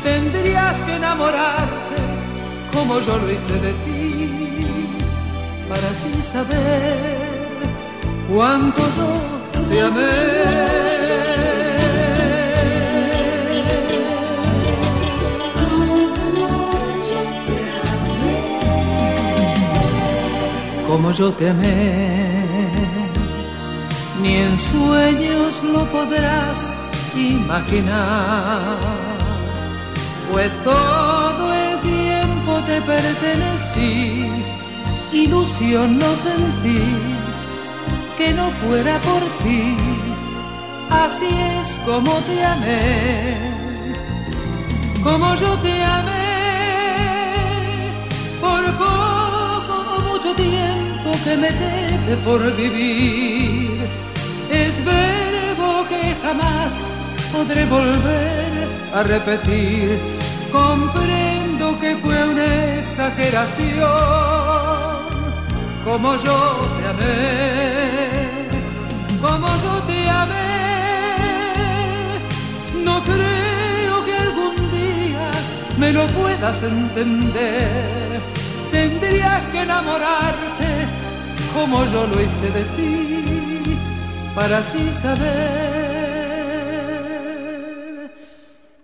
Tendrías 0.02 0.76
que 0.82 0.96
enamorarte 0.96 1.96
como 2.70 3.00
yo 3.00 3.16
lo 3.16 3.32
hice 3.32 3.58
de 3.60 3.72
ti, 3.84 4.88
para 5.70 5.88
así 5.88 6.22
saber 6.34 7.48
cuánto 8.30 8.82
yo 8.98 9.10
te 9.70 9.80
amé. 9.80 11.07
Como 20.88 21.12
yo 21.12 21.30
te 21.32 21.50
amé, 21.50 22.46
ni 24.22 24.36
en 24.36 24.58
sueños 24.58 25.62
lo 25.62 25.84
podrás 25.92 26.58
imaginar, 27.14 28.78
pues 30.32 30.50
todo 30.64 31.52
el 31.52 31.78
tiempo 31.80 32.52
te 32.66 32.80
pertenecí, 32.80 34.30
ilusión 35.12 35.98
no 35.98 36.10
sentí 36.26 36.82
que 38.16 38.32
no 38.32 38.50
fuera 38.62 38.98
por 39.00 39.22
ti. 39.44 39.76
Así 40.88 41.28
es 41.28 41.68
como 41.84 42.12
te 42.28 42.44
amé, 42.44 43.36
como 45.04 45.34
yo 45.34 45.54
te 45.58 45.84
amé, 45.84 46.28
por 48.40 48.64
poco 48.78 49.94
o 49.96 50.00
mucho 50.12 50.34
tiempo 50.34 50.77
que 51.24 51.36
me 51.36 51.48
quede 51.48 52.16
por 52.24 52.40
vivir. 52.56 53.70
Es 54.50 54.84
verbo 54.84 55.86
que 55.88 56.16
jamás 56.22 56.72
podré 57.32 57.64
volver 57.66 58.68
a 58.94 59.02
repetir. 59.02 59.98
Comprendo 60.52 61.78
que 61.80 61.96
fue 61.96 62.28
una 62.28 62.78
exageración, 62.78 63.88
como 65.84 66.16
yo 66.16 66.38
te 66.80 66.88
amé 66.88 68.28
como 69.20 69.48
yo 69.48 69.82
te 69.86 70.08
amé. 70.08 70.34
No 72.84 73.02
creo 73.02 74.04
que 74.04 74.14
algún 74.14 74.54
día 74.70 75.30
me 75.78 75.92
lo 75.92 76.06
puedas 76.08 76.62
entender. 76.62 78.20
Tendrías 78.70 79.44
que 79.46 79.62
enamorarte 79.62 80.87
como 81.58 81.84
yo 81.86 82.06
lo 82.06 82.16
hice 82.22 82.48
de 82.58 82.64
ti, 82.76 83.76
para 84.34 84.58
así 84.58 84.84
saber 85.02 85.58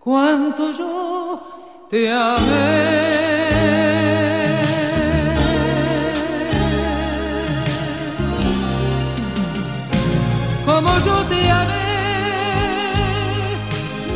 cuánto 0.01 0.72
yo 0.72 1.41
te 1.91 2.12
amé. 2.12 3.35
como 10.66 10.91
yo 11.07 11.16
te 11.33 11.51
amé. 11.51 11.85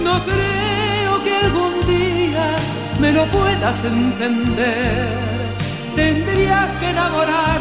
No 0.03 0.15
creo 0.31 1.13
que 1.25 1.33
algún 1.45 1.75
día 1.87 2.47
me 3.01 3.13
lo 3.13 3.25
puedas 3.27 3.85
entender. 3.85 5.29
Tendrías 5.95 6.71
que 6.79 6.91
enamorarte 6.91 7.58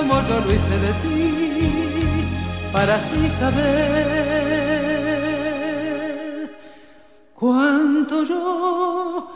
como 0.00 0.16
yo 0.28 0.40
lo 0.40 0.50
hice 0.52 0.76
de 0.78 0.92
ti, 1.02 2.24
para 2.72 2.94
así 2.94 3.28
saber 3.38 3.60
cuánto 7.34 8.24
yo 8.24 9.28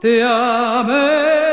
te 0.00 0.22
amé. 0.22 1.47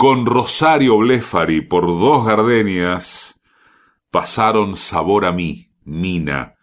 Con 0.00 0.24
Rosario 0.24 0.96
Blefari 0.96 1.60
por 1.60 1.86
dos 1.86 2.24
gardenias 2.24 3.38
pasaron 4.10 4.78
sabor 4.78 5.26
a 5.26 5.32
mí, 5.32 5.74
Nina. 5.84 6.54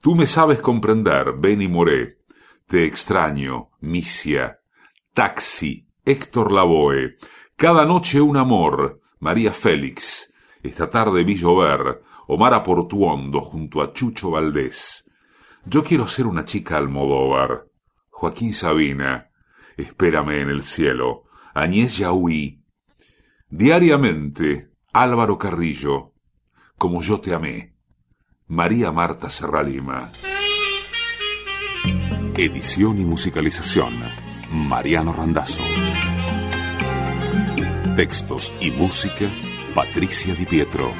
Tú 0.00 0.14
me 0.14 0.26
sabes 0.26 0.62
comprender, 0.62 1.34
Benny 1.36 1.68
Moré. 1.68 2.20
Te 2.66 2.86
extraño, 2.86 3.68
Misia. 3.80 4.60
Taxi, 5.12 5.88
Héctor 6.06 6.52
Lavoe. 6.52 7.18
Cada 7.54 7.84
noche 7.84 8.18
un 8.18 8.38
amor, 8.38 9.02
María 9.18 9.52
Félix. 9.52 10.32
Esta 10.62 10.88
tarde 10.88 11.22
vi 11.22 11.36
llover, 11.36 12.00
Omar 12.28 12.54
Aportuondo 12.54 13.42
junto 13.42 13.82
a 13.82 13.92
Chucho 13.92 14.30
Valdés. 14.30 15.04
Yo 15.66 15.82
quiero 15.82 16.08
ser 16.08 16.26
una 16.26 16.46
chica 16.46 16.78
Almodóvar. 16.78 17.66
Joaquín 18.08 18.54
Sabina. 18.54 19.28
Espérame 19.76 20.40
en 20.40 20.48
el 20.48 20.62
cielo. 20.62 21.24
Añez 21.52 21.98
Yahuí. 21.98 22.59
Diariamente, 23.52 24.70
Álvaro 24.92 25.36
Carrillo, 25.36 26.12
Como 26.78 27.02
yo 27.02 27.20
te 27.20 27.34
amé, 27.34 27.74
María 28.46 28.92
Marta 28.92 29.28
Serralima. 29.28 30.12
Edición 32.36 33.00
y 33.00 33.04
musicalización, 33.04 33.92
Mariano 34.52 35.12
Randazzo. 35.12 35.64
Textos 37.96 38.52
y 38.60 38.70
música, 38.70 39.28
Patricia 39.74 40.32
Di 40.36 40.46
Pietro. 40.46 40.92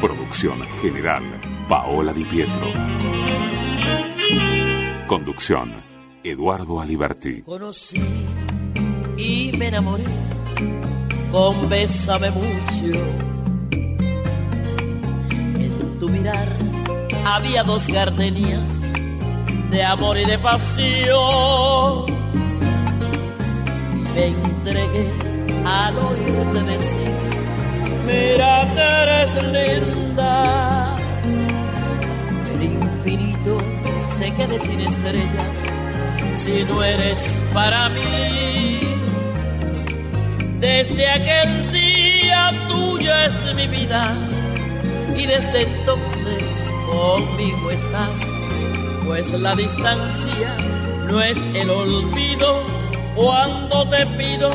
Producción 0.00 0.62
general, 0.80 1.22
Paola 1.68 2.14
Di 2.14 2.24
Pietro. 2.24 2.72
Conducción, 5.06 5.84
Eduardo 6.24 6.80
Aliberti. 6.80 7.42
Y 9.16 9.52
me 9.56 9.68
enamoré 9.68 10.04
con 11.30 11.68
Bésame 11.68 12.30
mucho. 12.30 12.98
En 15.58 15.98
tu 15.98 16.08
mirar 16.08 16.48
había 17.24 17.62
dos 17.62 17.86
gardenias 17.88 18.80
de 19.70 19.82
amor 19.82 20.16
y 20.18 20.24
de 20.24 20.38
pasión. 20.38 22.06
me 24.14 24.26
entregué 24.26 25.10
al 25.64 25.98
oírte 25.98 26.62
decir, 26.62 27.12
mira 28.06 28.70
que 28.72 28.80
eres 28.80 29.34
linda. 29.52 30.96
El 32.54 32.62
infinito 32.62 33.58
se 34.16 34.32
quede 34.34 34.60
sin 34.60 34.80
estrellas 34.80 35.64
si 36.32 36.64
no 36.64 36.82
eres 36.82 37.38
para 37.52 37.88
mí. 37.88 38.95
Desde 40.60 41.10
aquel 41.10 41.70
día 41.72 42.52
tuyo 42.68 43.14
es 43.26 43.54
mi 43.54 43.66
vida 43.68 44.14
y 45.14 45.26
desde 45.26 45.62
entonces 45.62 46.74
conmigo 46.86 47.70
estás, 47.70 48.20
pues 49.04 49.32
la 49.32 49.54
distancia 49.54 50.56
no 51.08 51.20
es 51.20 51.38
el 51.54 51.70
olvido 51.70 52.62
cuando 53.14 53.88
te 53.88 54.06
pido 54.06 54.50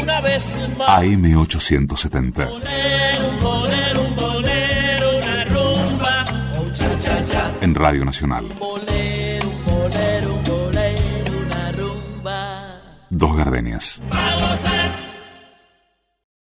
una 0.00 0.20
vez 0.20 0.56
más. 0.76 0.88
AM870. 1.02 2.48
Un 2.52 3.40
bolero, 3.40 4.02
un 4.02 4.16
bolero, 4.16 5.18
una 5.18 5.44
rumba, 5.44 6.24
un 6.60 6.74
cha 6.74 6.98
cha 6.98 7.24
cha. 7.24 7.52
En 7.60 7.74
Radio 7.74 8.04
Nacional. 8.04 8.46
Bolero, 8.58 9.48
bolero, 9.64 10.34
bolero, 10.46 11.32
una 11.46 11.72
rumba. 11.72 12.80
Dos 13.10 13.36
gardenias. 13.36 14.02
Vamos 14.10 14.64
a 14.64 14.81